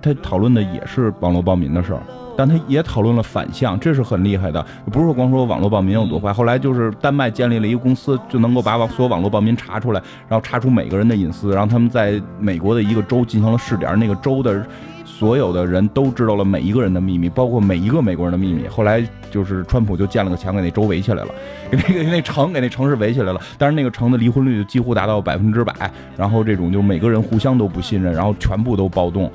[0.00, 2.02] 他讨论的也是网络暴民的事儿，
[2.36, 4.64] 但他也讨论了反向，这是很厉害的。
[4.92, 14.66] 不是说光说网络暴民有多坏，后来就是丹麦建立了一个公司，就能够把网所有网络暴民查出来，然后查出每个人的隐私，然后他们在美国的一个州进行了试点，那个州的。
[15.08, 18.68] 所有的人都知道了每一个人的秘密，包括每一个美国人的秘密。
[18.68, 21.30] 后来就是川普就建了个墙，给那州围起来了，
[21.70, 23.40] 给那个那城给那城市围起来了。
[23.56, 25.72] 但是那个城的离婚率几乎达到百分之百，
[26.18, 29.30] 然后这种就是每个人互相都不信任，然后全部都暴动。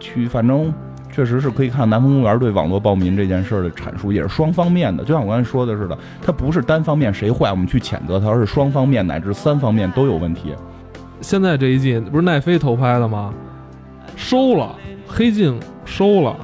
[0.00, 0.74] 去，反正
[1.12, 5.02] 确实是可以看南方公园对网络暴民这件事的阐述，也是双方面的。
[5.04, 10.54] 就像我刚才说的似的，它不是单方面谁坏我们去谴责他，而是双方面乃至三方面都有问题。
[11.20, 13.34] 现在这一季不是奈飞投拍的吗？
[14.16, 14.74] 收了，
[15.06, 16.36] 黑镜收了，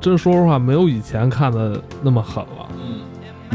[0.00, 2.68] 真说实话，没有以前看的那么狠了。
[2.72, 3.00] 嗯，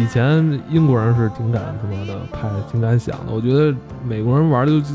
[0.04, 3.34] 以前英国人是挺敢他妈的拍，挺敢想的。
[3.34, 3.76] 我觉得
[4.08, 4.88] 美国人玩的就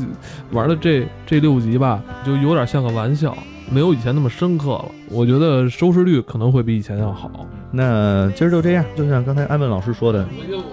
[0.51, 3.35] 玩的这这六集吧，就有点像个玩笑，
[3.69, 4.85] 没有以前那么深刻了。
[5.09, 7.29] 我觉得收视率可能会比以前要好。
[7.71, 10.63] 那今儿就这样，就像刚才安文老师说的，我就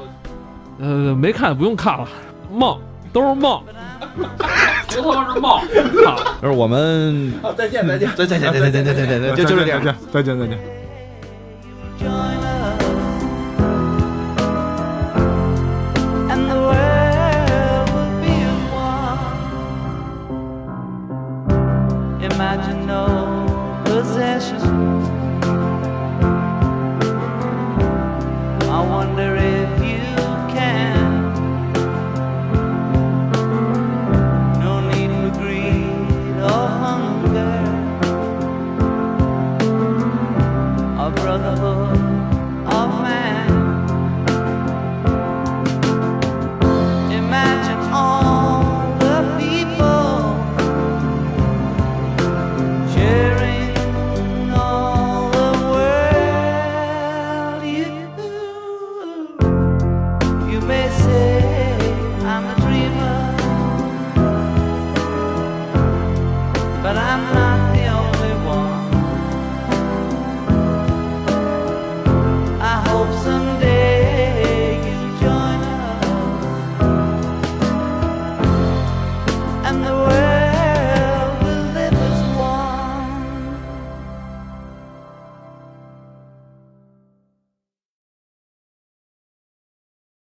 [0.79, 2.09] 呃没看不用看了，
[2.53, 2.79] 梦
[3.13, 3.63] 都是梦，
[4.95, 5.61] 都他妈是梦。
[6.05, 6.19] 操！
[6.43, 9.83] 就是我们再见再见再再见再见再见再见再见，就就这样。
[10.13, 10.80] 再 见再见。